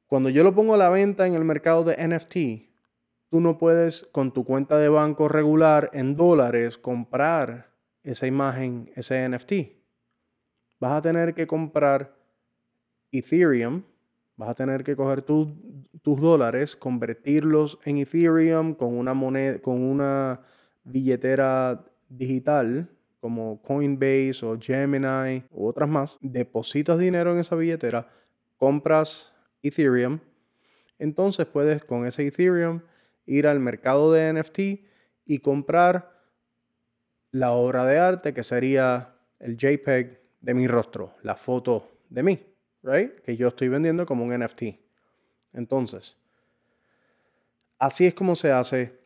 Cuando 0.07 0.31
yo 0.31 0.43
lo 0.43 0.55
pongo 0.55 0.75
a 0.75 0.79
la 0.79 0.89
venta 0.89 1.27
en 1.27 1.35
el 1.35 1.45
mercado 1.45 1.85
de 1.85 1.95
NFT, 2.09 2.71
tú 3.29 3.41
no 3.41 3.59
puedes 3.59 4.09
con 4.11 4.33
tu 4.33 4.45
cuenta 4.45 4.79
de 4.79 4.89
banco 4.89 5.29
regular 5.29 5.91
en 5.93 6.17
dólares 6.17 6.79
comprar 6.79 7.71
esa 8.03 8.27
imagen, 8.27 8.91
ese 8.97 9.29
NFT. 9.29 9.53
Vas 10.81 10.93
a 10.95 11.03
tener 11.03 11.35
que 11.35 11.47
comprar 11.47 12.17
Ethereum 13.13 13.85
Vas 14.41 14.49
a 14.49 14.55
tener 14.55 14.85
que 14.85 14.97
coger 14.97 15.21
tus 15.21 15.53
dólares, 16.03 16.75
convertirlos 16.75 17.79
en 17.85 17.99
Ethereum 17.99 18.73
con 18.73 18.97
una 18.97 19.13
moneda, 19.13 19.59
con 19.59 19.83
una 19.83 20.41
billetera 20.83 21.85
digital 22.09 22.89
como 23.21 23.61
Coinbase 23.63 24.45
o 24.45 24.59
Gemini 24.59 25.45
u 25.51 25.67
otras 25.67 25.89
más. 25.89 26.19
Depositas 26.21 26.99
dinero 26.99 27.33
en 27.33 27.39
esa 27.39 27.55
billetera, 27.55 28.09
compras 28.57 29.33
Ethereum. 29.63 30.19
Entonces 30.99 31.47
puedes 31.47 31.85
con 31.85 32.07
ese 32.07 32.27
Ethereum 32.27 32.81
ir 33.27 33.47
al 33.47 33.61
mercado 33.61 34.13
de 34.13 34.33
NFT 34.33 34.59
y 35.27 35.39
comprar 35.39 36.19
la 37.31 37.53
obra 37.53 37.85
de 37.87 37.99
arte 37.99 38.35
que 38.35 38.43
sería 38.43 39.15
el 39.39 39.57
JPEG 39.57 40.21
de 40.41 40.55
mi 40.55 40.67
rostro, 40.67 41.15
la 41.23 41.37
foto 41.37 41.89
de 42.09 42.23
mí 42.23 42.51
right? 42.83 43.21
Que 43.21 43.37
yo 43.37 43.49
estoy 43.49 43.69
vendiendo 43.69 44.07
como 44.07 44.25
un 44.25 44.39
NFT. 44.39 44.63
Entonces, 45.53 46.17
así 47.79 48.07
es 48.07 48.15
como 48.15 48.35
se 48.37 48.53
hace. 48.53 49.00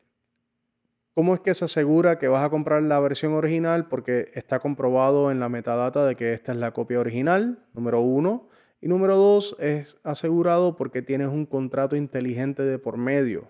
¿Cómo 1.15 1.33
es 1.33 1.41
que 1.41 1.55
se 1.55 1.67
asegura 1.67 2.19
que 2.19 2.27
vas 2.27 2.45
a 2.45 2.51
comprar 2.51 2.83
la 2.83 2.99
versión 2.99 3.35
original? 3.35 3.87
Porque 3.87 4.33
está 4.35 4.59
comprobado 4.59 5.31
en 5.31 5.39
la 5.39 5.49
metadata 5.49 6.05
de 6.05 6.17
que 6.17 6.33
esta 6.33 6.51
es 6.51 6.59
la 6.59 6.73
copia 6.73 6.99
original, 6.99 7.65
número 7.73 8.01
uno. 8.01 8.49
Y 8.81 8.89
número 8.89 9.17
dos, 9.17 9.55
es 9.61 9.97
asegurado 10.03 10.75
porque 10.75 11.03
tienes 11.03 11.29
un 11.29 11.47
contrato 11.47 11.95
inteligente 11.95 12.65
de 12.65 12.81
por 12.81 12.97
medio. 12.97 13.47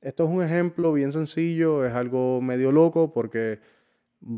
Esto 0.00 0.22
es 0.22 0.30
un 0.30 0.40
ejemplo 0.40 0.92
bien 0.92 1.12
sencillo, 1.12 1.84
es 1.84 1.92
algo 1.94 2.40
medio 2.40 2.70
loco 2.70 3.12
porque 3.12 3.58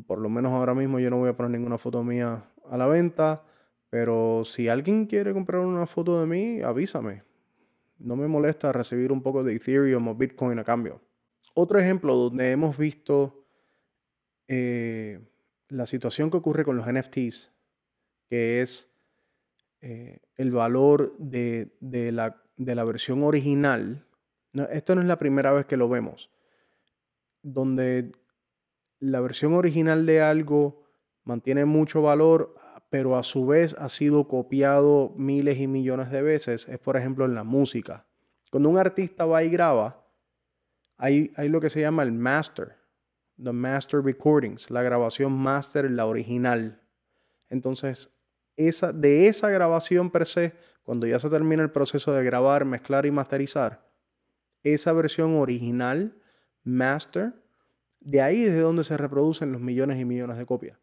por 0.06 0.18
lo 0.18 0.30
menos 0.30 0.52
ahora 0.52 0.74
mismo 0.74 0.98
yo 0.98 1.10
no 1.10 1.18
voy 1.18 1.28
a 1.28 1.36
poner 1.36 1.52
ninguna 1.52 1.76
foto 1.76 2.02
mía 2.02 2.42
a 2.70 2.76
la 2.78 2.86
venta. 2.86 3.42
Pero 3.90 4.46
si 4.46 4.68
alguien 4.68 5.04
quiere 5.04 5.34
comprar 5.34 5.60
una 5.60 5.84
foto 5.84 6.18
de 6.18 6.26
mí, 6.26 6.62
avísame. 6.62 7.22
No 7.98 8.16
me 8.16 8.28
molesta 8.28 8.72
recibir 8.72 9.12
un 9.12 9.22
poco 9.22 9.44
de 9.44 9.56
Ethereum 9.56 10.08
o 10.08 10.14
Bitcoin 10.14 10.58
a 10.58 10.64
cambio. 10.64 11.02
Otro 11.54 11.78
ejemplo 11.78 12.14
donde 12.14 12.50
hemos 12.50 12.76
visto 12.76 13.44
eh, 14.48 15.20
la 15.68 15.86
situación 15.86 16.30
que 16.30 16.38
ocurre 16.38 16.64
con 16.64 16.76
los 16.76 16.86
NFTs, 16.86 17.50
que 18.28 18.62
es 18.62 18.90
eh, 19.80 20.20
el 20.36 20.50
valor 20.50 21.16
de, 21.18 21.70
la, 22.12 22.84
versión 22.84 23.22
original. 23.22 24.06
esto 24.70 24.94
no 24.94 25.00
es 25.00 25.06
la 25.06 25.18
primera 25.18 25.52
vez 25.52 25.66
que 25.66 25.76
lo 25.76 25.88
vemos. 25.88 26.30
Donde 27.42 28.12
la 28.98 29.20
versión 29.20 29.54
original 29.54 30.06
de 30.06 30.22
algo 30.22 30.84
mantiene 31.24 31.64
mucho 31.64 32.02
valor 32.02 32.54
pero 32.92 33.16
a 33.16 33.22
su 33.22 33.46
vez 33.46 33.74
ha 33.78 33.88
sido 33.88 34.28
copiado 34.28 35.14
miles 35.16 35.58
y 35.58 35.66
millones 35.66 36.10
de 36.10 36.20
veces, 36.20 36.68
es 36.68 36.78
por 36.78 36.98
ejemplo 36.98 37.24
en 37.24 37.34
la 37.34 37.42
música. 37.42 38.04
Cuando 38.50 38.68
un 38.68 38.76
artista 38.76 39.24
va 39.24 39.42
y 39.42 39.48
graba, 39.48 40.01
hay, 41.02 41.32
hay 41.34 41.48
lo 41.48 41.60
que 41.60 41.68
se 41.68 41.80
llama 41.80 42.04
el 42.04 42.12
master, 42.12 42.76
the 43.36 43.50
master 43.50 44.04
recordings, 44.04 44.70
la 44.70 44.82
grabación 44.82 45.32
master, 45.32 45.90
la 45.90 46.06
original. 46.06 46.80
Entonces, 47.48 48.12
esa, 48.56 48.92
de 48.92 49.26
esa 49.26 49.50
grabación 49.50 50.12
per 50.12 50.26
se, 50.26 50.54
cuando 50.84 51.08
ya 51.08 51.18
se 51.18 51.28
termina 51.28 51.64
el 51.64 51.72
proceso 51.72 52.12
de 52.12 52.22
grabar, 52.22 52.64
mezclar 52.64 53.04
y 53.04 53.10
masterizar, 53.10 53.84
esa 54.62 54.92
versión 54.92 55.34
original, 55.34 56.16
master, 56.62 57.34
de 57.98 58.22
ahí 58.22 58.44
es 58.44 58.52
de 58.52 58.60
donde 58.60 58.84
se 58.84 58.96
reproducen 58.96 59.50
los 59.50 59.60
millones 59.60 60.00
y 60.00 60.04
millones 60.04 60.38
de 60.38 60.46
copias. 60.46 60.78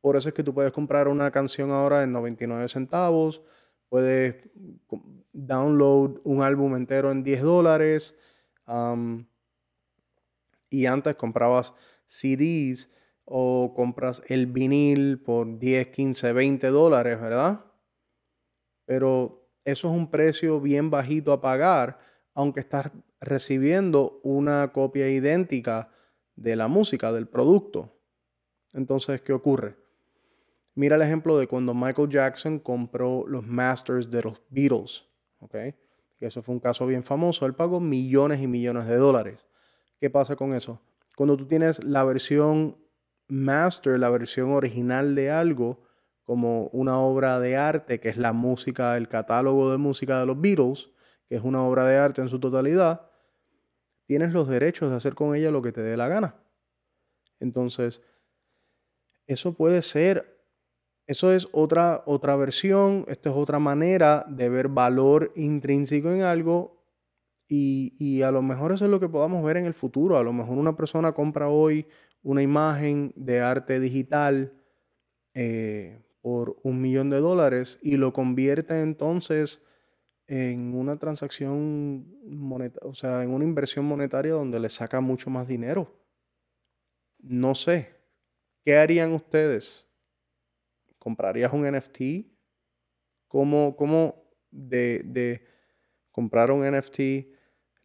Por 0.00 0.16
eso 0.16 0.30
es 0.30 0.34
que 0.34 0.42
tú 0.42 0.54
puedes 0.54 0.72
comprar 0.72 1.08
una 1.08 1.30
canción 1.30 1.72
ahora 1.72 2.02
en 2.02 2.12
99 2.12 2.70
centavos, 2.70 3.42
puedes 3.90 4.36
download 5.30 6.22
un 6.24 6.40
álbum 6.40 6.74
entero 6.74 7.10
en 7.10 7.22
10 7.22 7.42
dólares. 7.42 8.14
Y 10.70 10.86
antes 10.86 11.16
comprabas 11.16 11.74
CDs 12.06 12.90
o 13.24 13.74
compras 13.74 14.22
el 14.28 14.46
vinil 14.46 15.20
por 15.20 15.58
10, 15.58 15.88
15, 15.88 16.32
20 16.32 16.68
dólares, 16.68 17.20
¿verdad? 17.20 17.64
Pero 18.86 19.50
eso 19.64 19.88
es 19.88 19.94
un 19.94 20.10
precio 20.10 20.60
bien 20.60 20.90
bajito 20.90 21.32
a 21.32 21.40
pagar, 21.40 21.98
aunque 22.32 22.60
estás 22.60 22.90
recibiendo 23.20 24.20
una 24.22 24.72
copia 24.72 25.10
idéntica 25.10 25.90
de 26.36 26.56
la 26.56 26.68
música, 26.68 27.12
del 27.12 27.28
producto. 27.28 28.00
Entonces, 28.72 29.20
¿qué 29.20 29.32
ocurre? 29.32 29.76
Mira 30.74 30.96
el 30.96 31.02
ejemplo 31.02 31.36
de 31.36 31.48
cuando 31.48 31.74
Michael 31.74 32.08
Jackson 32.08 32.60
compró 32.60 33.26
los 33.26 33.44
masters 33.44 34.10
de 34.10 34.22
los 34.22 34.40
Beatles. 34.48 35.04
¿okay? 35.40 35.74
eso 36.20 36.42
fue 36.42 36.54
un 36.54 36.60
caso 36.60 36.86
bien 36.86 37.02
famoso. 37.02 37.46
Él 37.46 37.54
pagó 37.54 37.80
millones 37.80 38.40
y 38.40 38.46
millones 38.46 38.86
de 38.86 38.96
dólares. 38.96 39.47
¿Qué 40.00 40.10
pasa 40.10 40.36
con 40.36 40.54
eso? 40.54 40.80
Cuando 41.16 41.36
tú 41.36 41.46
tienes 41.46 41.82
la 41.82 42.04
versión 42.04 42.76
master, 43.28 43.98
la 43.98 44.10
versión 44.10 44.52
original 44.52 45.14
de 45.14 45.30
algo, 45.30 45.82
como 46.22 46.66
una 46.68 46.98
obra 46.98 47.40
de 47.40 47.56
arte, 47.56 48.00
que 48.00 48.08
es 48.08 48.16
la 48.16 48.32
música, 48.32 48.96
el 48.96 49.08
catálogo 49.08 49.70
de 49.70 49.78
música 49.78 50.20
de 50.20 50.26
los 50.26 50.40
Beatles, 50.40 50.90
que 51.28 51.36
es 51.36 51.42
una 51.42 51.62
obra 51.62 51.86
de 51.86 51.96
arte 51.96 52.20
en 52.20 52.28
su 52.28 52.38
totalidad, 52.38 53.10
tienes 54.06 54.32
los 54.32 54.48
derechos 54.48 54.90
de 54.90 54.96
hacer 54.96 55.14
con 55.14 55.34
ella 55.34 55.50
lo 55.50 55.62
que 55.62 55.72
te 55.72 55.82
dé 55.82 55.96
la 55.96 56.08
gana. 56.08 56.36
Entonces, 57.40 58.02
eso 59.26 59.54
puede 59.54 59.82
ser 59.82 60.38
eso 61.08 61.32
es 61.32 61.48
otra, 61.52 62.02
otra 62.04 62.36
versión, 62.36 63.06
esto 63.08 63.30
es 63.30 63.36
otra 63.36 63.58
manera 63.58 64.26
de 64.28 64.50
ver 64.50 64.68
valor 64.68 65.32
intrínseco 65.36 66.10
en 66.10 66.20
algo 66.20 66.77
y, 67.48 68.22
a 68.22 68.30
lo 68.30 68.42
mejor 68.42 68.72
eso 68.72 68.84
es 68.84 68.90
lo 68.90 69.00
que 69.00 69.08
podamos 69.08 69.42
ver 69.42 69.56
en 69.56 69.64
el 69.64 69.74
futuro. 69.74 70.18
A 70.18 70.22
lo 70.22 70.32
mejor 70.32 70.58
una 70.58 70.76
persona 70.76 71.12
compra 71.12 71.48
hoy 71.48 71.86
una 72.22 72.42
imagen 72.42 73.12
de 73.16 73.40
arte 73.40 73.80
digital 73.80 74.52
eh, 75.32 76.02
por 76.20 76.58
un 76.62 76.80
millón 76.80 77.08
de 77.08 77.18
dólares 77.20 77.78
y 77.80 77.96
lo 77.96 78.12
convierte 78.12 78.82
entonces 78.82 79.62
en 80.26 80.74
una 80.74 80.98
transacción 80.98 82.06
o 82.82 82.94
sea, 82.94 83.22
en 83.22 83.30
una 83.30 83.44
inversión 83.44 83.86
monetaria 83.86 84.32
donde 84.32 84.60
le 84.60 84.68
saca 84.68 85.00
mucho 85.00 85.30
más 85.30 85.48
dinero. 85.48 85.98
No 87.18 87.54
sé. 87.54 87.96
¿Qué 88.62 88.76
harían 88.76 89.12
ustedes? 89.12 89.88
¿Comprarías 90.98 91.52
un 91.54 91.62
NFT? 91.62 92.28
¿Cómo, 93.26 93.74
cómo 93.74 94.22
de, 94.50 95.02
de 95.04 95.46
comprar 96.10 96.50
un 96.50 96.70
NFT 96.70 97.37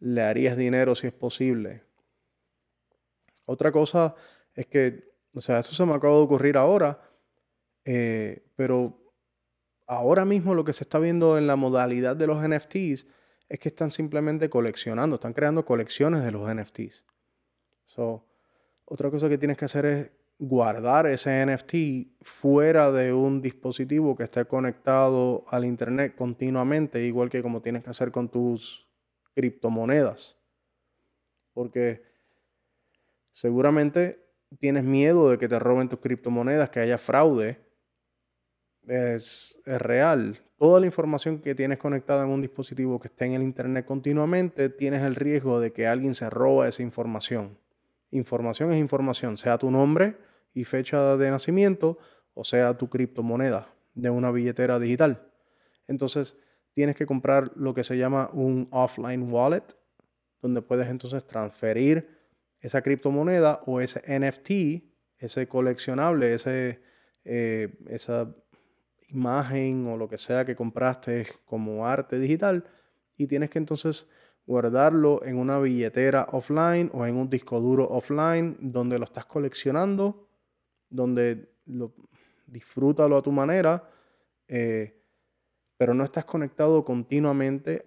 le 0.03 0.21
harías 0.21 0.57
dinero 0.57 0.95
si 0.95 1.07
es 1.07 1.13
posible? 1.13 1.83
Otra 3.45 3.71
cosa 3.71 4.15
es 4.53 4.67
que, 4.67 5.13
o 5.33 5.39
sea, 5.39 5.59
eso 5.59 5.73
se 5.73 5.85
me 5.85 5.93
acaba 5.93 6.15
de 6.15 6.21
ocurrir 6.21 6.57
ahora, 6.57 6.99
eh, 7.85 8.45
pero 8.55 9.13
ahora 9.87 10.25
mismo 10.25 10.55
lo 10.55 10.65
que 10.65 10.73
se 10.73 10.83
está 10.83 10.99
viendo 10.99 11.37
en 11.37 11.47
la 11.47 11.55
modalidad 11.55 12.17
de 12.17 12.27
los 12.27 12.45
NFTs 12.45 13.07
es 13.47 13.59
que 13.59 13.69
están 13.69 13.91
simplemente 13.91 14.49
coleccionando, 14.49 15.15
están 15.15 15.33
creando 15.33 15.65
colecciones 15.65 16.23
de 16.23 16.31
los 16.31 16.53
NFTs. 16.53 17.05
So, 17.85 18.25
otra 18.85 19.09
cosa 19.09 19.29
que 19.29 19.37
tienes 19.37 19.57
que 19.57 19.65
hacer 19.65 19.85
es 19.85 20.11
guardar 20.37 21.07
ese 21.07 21.45
NFT 21.45 22.23
fuera 22.23 22.91
de 22.91 23.13
un 23.13 23.41
dispositivo 23.41 24.17
que 24.17 24.23
esté 24.23 24.43
conectado 24.45 25.45
al 25.47 25.63
Internet 25.63 26.15
continuamente, 26.15 27.05
igual 27.05 27.29
que 27.29 27.41
como 27.41 27.61
tienes 27.61 27.83
que 27.83 27.91
hacer 27.91 28.11
con 28.11 28.27
tus 28.29 28.83
criptomonedas. 29.33 30.37
Porque 31.53 32.03
seguramente 33.31 34.23
tienes 34.59 34.83
miedo 34.83 35.29
de 35.29 35.37
que 35.37 35.47
te 35.47 35.59
roben 35.59 35.89
tus 35.89 35.99
criptomonedas, 35.99 36.69
que 36.69 36.79
haya 36.79 36.97
fraude. 36.97 37.59
Es, 38.87 39.59
real. 39.65 40.39
Toda 40.57 40.79
la 40.79 40.85
información 40.85 41.39
que 41.39 41.55
tienes 41.55 41.77
conectada 41.77 42.23
en 42.23 42.29
un 42.29 42.41
dispositivo 42.41 42.99
que 42.99 43.07
esté 43.07 43.25
en 43.25 43.33
el 43.33 43.43
Internet 43.43 43.85
continuamente, 43.85 44.69
tienes 44.69 45.01
el 45.03 45.15
riesgo 45.15 45.59
de 45.59 45.73
que 45.73 45.87
alguien 45.87 46.15
se 46.15 46.29
roba 46.29 46.67
esa 46.67 46.83
información. 46.83 47.57
Información 48.11 48.71
es 48.71 48.79
información, 48.79 49.37
sea 49.37 49.57
tu 49.57 49.71
nombre 49.71 50.17
y 50.53 50.65
fecha 50.65 51.17
de 51.17 51.31
nacimiento 51.31 51.97
o 52.33 52.43
sea 52.43 52.77
tu 52.77 52.89
criptomoneda 52.89 53.67
de 53.95 54.09
una 54.09 54.31
billetera 54.31 54.79
digital. 54.79 55.27
Entonces, 55.87 56.37
tienes 56.73 56.95
que 56.95 57.05
comprar 57.05 57.51
lo 57.55 57.73
que 57.73 57.83
se 57.83 57.97
llama 57.97 58.29
un 58.33 58.67
offline 58.71 59.31
wallet, 59.31 59.63
donde 60.41 60.61
puedes 60.61 60.89
entonces 60.89 61.25
transferir 61.25 62.07
esa 62.59 62.81
criptomoneda 62.81 63.61
o 63.65 63.79
ese 63.79 64.01
NFT, 64.07 64.83
ese 65.17 65.47
coleccionable, 65.47 66.33
ese, 66.33 66.81
eh, 67.23 67.75
esa 67.87 68.35
imagen 69.09 69.87
o 69.87 69.97
lo 69.97 70.09
que 70.09 70.17
sea 70.17 70.45
que 70.45 70.55
compraste 70.55 71.27
como 71.45 71.85
arte 71.85 72.19
digital 72.19 72.65
y 73.15 73.27
tienes 73.27 73.49
que 73.49 73.59
entonces 73.59 74.07
guardarlo 74.45 75.23
en 75.23 75.37
una 75.37 75.59
billetera 75.59 76.27
offline 76.31 76.89
o 76.93 77.05
en 77.05 77.15
un 77.15 77.29
disco 77.29 77.61
duro 77.61 77.87
offline 77.89 78.57
donde 78.59 78.99
lo 78.99 79.05
estás 79.05 79.25
coleccionando, 79.25 80.27
donde 80.89 81.53
lo 81.65 81.93
disfrútalo 82.47 83.17
a 83.17 83.21
tu 83.21 83.31
manera, 83.31 83.89
eh, 84.47 85.02
pero 85.77 85.93
no 85.93 86.03
estás 86.03 86.25
conectado 86.25 86.83
continuamente 86.83 87.85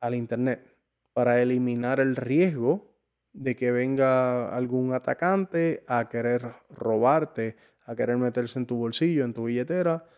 al 0.00 0.14
internet 0.14 0.76
para 1.12 1.40
eliminar 1.40 2.00
el 2.00 2.16
riesgo 2.16 2.94
de 3.32 3.56
que 3.56 3.70
venga 3.70 4.54
algún 4.54 4.94
atacante 4.94 5.84
a 5.86 6.08
querer 6.08 6.54
robarte, 6.70 7.56
a 7.84 7.94
querer 7.94 8.16
meterse 8.16 8.58
en 8.58 8.66
tu 8.66 8.76
bolsillo, 8.76 9.24
en 9.24 9.34
tu 9.34 9.44
billetera, 9.44 10.08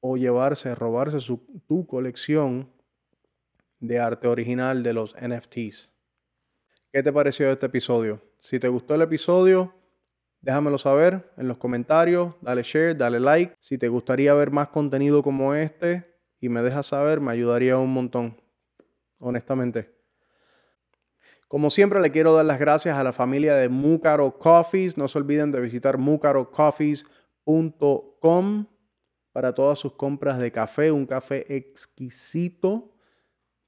o 0.00 0.16
llevarse, 0.16 0.74
robarse 0.74 1.18
tu 1.66 1.86
colección 1.86 2.70
de 3.78 3.98
arte 3.98 4.28
original 4.28 4.82
de 4.82 4.94
los 4.94 5.14
NFTs. 5.14 5.92
¿Qué 6.92 7.02
te 7.02 7.12
pareció 7.12 7.50
este 7.50 7.66
episodio? 7.66 8.22
Si 8.38 8.58
te 8.58 8.68
gustó 8.68 8.94
el 8.94 9.02
episodio, 9.02 9.74
déjamelo 10.40 10.76
saber 10.78 11.32
en 11.36 11.48
los 11.48 11.58
comentarios, 11.58 12.34
dale 12.40 12.62
share, 12.62 12.96
dale 12.96 13.20
like. 13.20 13.54
Si 13.60 13.78
te 13.78 13.88
gustaría 13.88 14.34
ver 14.34 14.50
más 14.50 14.68
contenido 14.68 15.22
como 15.22 15.54
este 15.54 16.11
y 16.42 16.50
me 16.50 16.60
dejas 16.60 16.86
saber, 16.86 17.20
me 17.20 17.30
ayudaría 17.30 17.78
un 17.78 17.92
montón, 17.92 18.36
honestamente. 19.20 19.94
Como 21.46 21.70
siempre, 21.70 22.00
le 22.00 22.10
quiero 22.10 22.34
dar 22.34 22.44
las 22.44 22.58
gracias 22.58 22.98
a 22.98 23.04
la 23.04 23.12
familia 23.12 23.54
de 23.54 23.68
Mucaro 23.68 24.36
Coffees. 24.38 24.98
No 24.98 25.06
se 25.06 25.18
olviden 25.18 25.52
de 25.52 25.60
visitar 25.60 25.98
mucarocoffees.com 25.98 28.66
para 29.30 29.54
todas 29.54 29.78
sus 29.78 29.92
compras 29.92 30.38
de 30.38 30.50
café. 30.50 30.90
Un 30.90 31.06
café 31.06 31.54
exquisito 31.54 32.96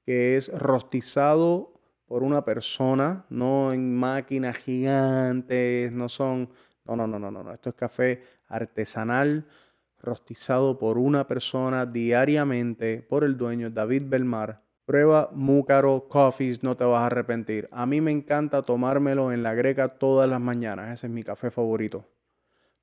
que 0.05 0.35
es 0.35 0.51
rostizado 0.59 1.79
por 2.07 2.23
una 2.23 2.43
persona, 2.43 3.25
no 3.29 3.71
en 3.71 3.95
máquinas 3.95 4.57
gigantes, 4.57 5.93
no 5.93 6.09
son... 6.09 6.49
No, 6.83 6.97
no, 6.97 7.07
no, 7.07 7.19
no, 7.19 7.31
no. 7.31 7.53
Esto 7.53 7.69
es 7.69 7.75
café 7.75 8.21
artesanal, 8.47 9.47
rostizado 10.05 10.77
por 10.77 10.97
una 10.97 11.27
persona 11.27 11.85
diariamente, 11.85 13.01
por 13.01 13.23
el 13.23 13.35
dueño 13.35 13.69
David 13.69 14.03
Belmar 14.05 14.65
Prueba 14.85 15.31
Múcaro 15.33 16.07
Coffees, 16.07 16.61
no 16.61 16.77
te 16.77 16.85
vas 16.85 17.01
a 17.01 17.07
arrepentir. 17.07 17.67
A 17.71 17.87
mí 17.87 18.01
me 18.01 18.11
encanta 18.11 18.61
tomármelo 18.61 19.31
en 19.31 19.41
la 19.41 19.55
greca 19.55 19.97
todas 19.97 20.29
las 20.29 20.39
mañanas. 20.39 20.93
Ese 20.93 21.07
es 21.07 21.13
mi 21.13 21.23
café 21.23 21.49
favorito. 21.49 22.05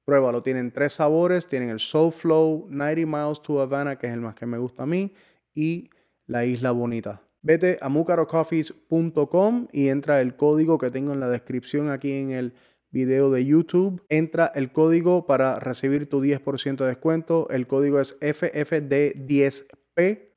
Pruébalo, 0.05 0.43
tienen 0.43 0.73
tres 0.73 0.95
sabores. 0.95 1.47
Tienen 1.47 1.71
el 1.71 1.79
Soul 1.79 2.13
Flow, 2.13 2.67
90 2.69 3.07
Miles 3.07 3.41
to 3.41 3.61
Havana, 3.61 3.99
que 3.99 4.09
es 4.09 4.13
el 4.13 4.21
más 4.21 4.35
que 4.35 4.47
me 4.47 4.59
gusta 4.59 4.83
a 4.83 4.87
mí, 4.87 5.15
y 5.55 5.91
la 6.27 6.45
Isla 6.45 6.73
Bonita. 6.73 7.23
Vete 7.41 7.79
a 7.81 7.89
mucarocoffees.com 7.89 9.69
y 9.73 9.89
entra 9.89 10.21
el 10.21 10.35
código 10.35 10.79
que 10.79 10.91
tengo 10.91 11.13
en 11.13 11.21
la 11.21 11.29
descripción 11.29 11.89
aquí 11.89 12.13
en 12.13 12.33
el 12.33 12.55
video 12.93 13.31
de 13.31 13.45
YouTube. 13.45 14.01
Entra 14.09 14.53
el 14.55 14.71
código 14.71 15.27
para 15.27 15.59
recibir 15.59 16.09
tu 16.09 16.23
10% 16.23 16.77
de 16.77 16.87
descuento. 16.87 17.49
El 17.51 17.67
código 17.67 17.99
es 17.99 18.19
FFD10 18.21 19.67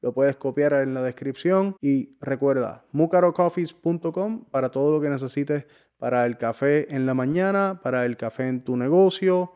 lo 0.01 0.13
puedes 0.13 0.35
copiar 0.35 0.73
en 0.73 0.93
la 0.93 1.01
descripción 1.01 1.77
y 1.81 2.17
recuerda 2.19 2.85
mucarocoffees.com 2.91 4.45
para 4.51 4.69
todo 4.69 4.91
lo 4.91 5.01
que 5.01 5.09
necesites 5.09 5.65
para 5.97 6.25
el 6.25 6.37
café 6.37 6.93
en 6.93 7.05
la 7.05 7.13
mañana, 7.13 7.79
para 7.81 8.05
el 8.05 8.17
café 8.17 8.49
en 8.49 8.63
tu 8.63 8.75
negocio. 8.75 9.53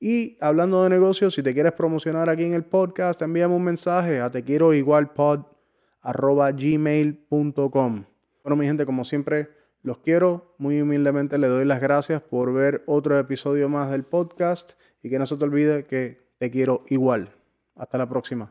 Y 0.00 0.38
hablando 0.40 0.82
de 0.82 0.90
negocios, 0.90 1.34
si 1.34 1.42
te 1.42 1.52
quieres 1.52 1.72
promocionar 1.72 2.30
aquí 2.30 2.44
en 2.44 2.54
el 2.54 2.64
podcast, 2.64 3.20
envíame 3.20 3.54
un 3.54 3.64
mensaje 3.64 4.20
a 4.20 4.30
te 4.30 4.42
quiero 4.42 4.72
igual 4.72 5.12
pod 5.12 5.42
gmail.com. 6.02 8.04
Bueno, 8.42 8.56
mi 8.56 8.66
gente, 8.66 8.86
como 8.86 9.04
siempre, 9.04 9.50
los 9.86 9.98
quiero. 9.98 10.56
Muy 10.58 10.80
humildemente 10.80 11.38
le 11.38 11.46
doy 11.46 11.64
las 11.64 11.80
gracias 11.80 12.20
por 12.20 12.52
ver 12.52 12.82
otro 12.86 13.18
episodio 13.20 13.68
más 13.68 13.88
del 13.90 14.02
podcast 14.02 14.72
y 15.00 15.08
que 15.08 15.18
no 15.18 15.26
se 15.26 15.36
te 15.36 15.44
olvide 15.44 15.84
que 15.84 16.32
te 16.38 16.50
quiero 16.50 16.84
igual. 16.88 17.30
Hasta 17.76 17.96
la 17.96 18.08
próxima. 18.08 18.50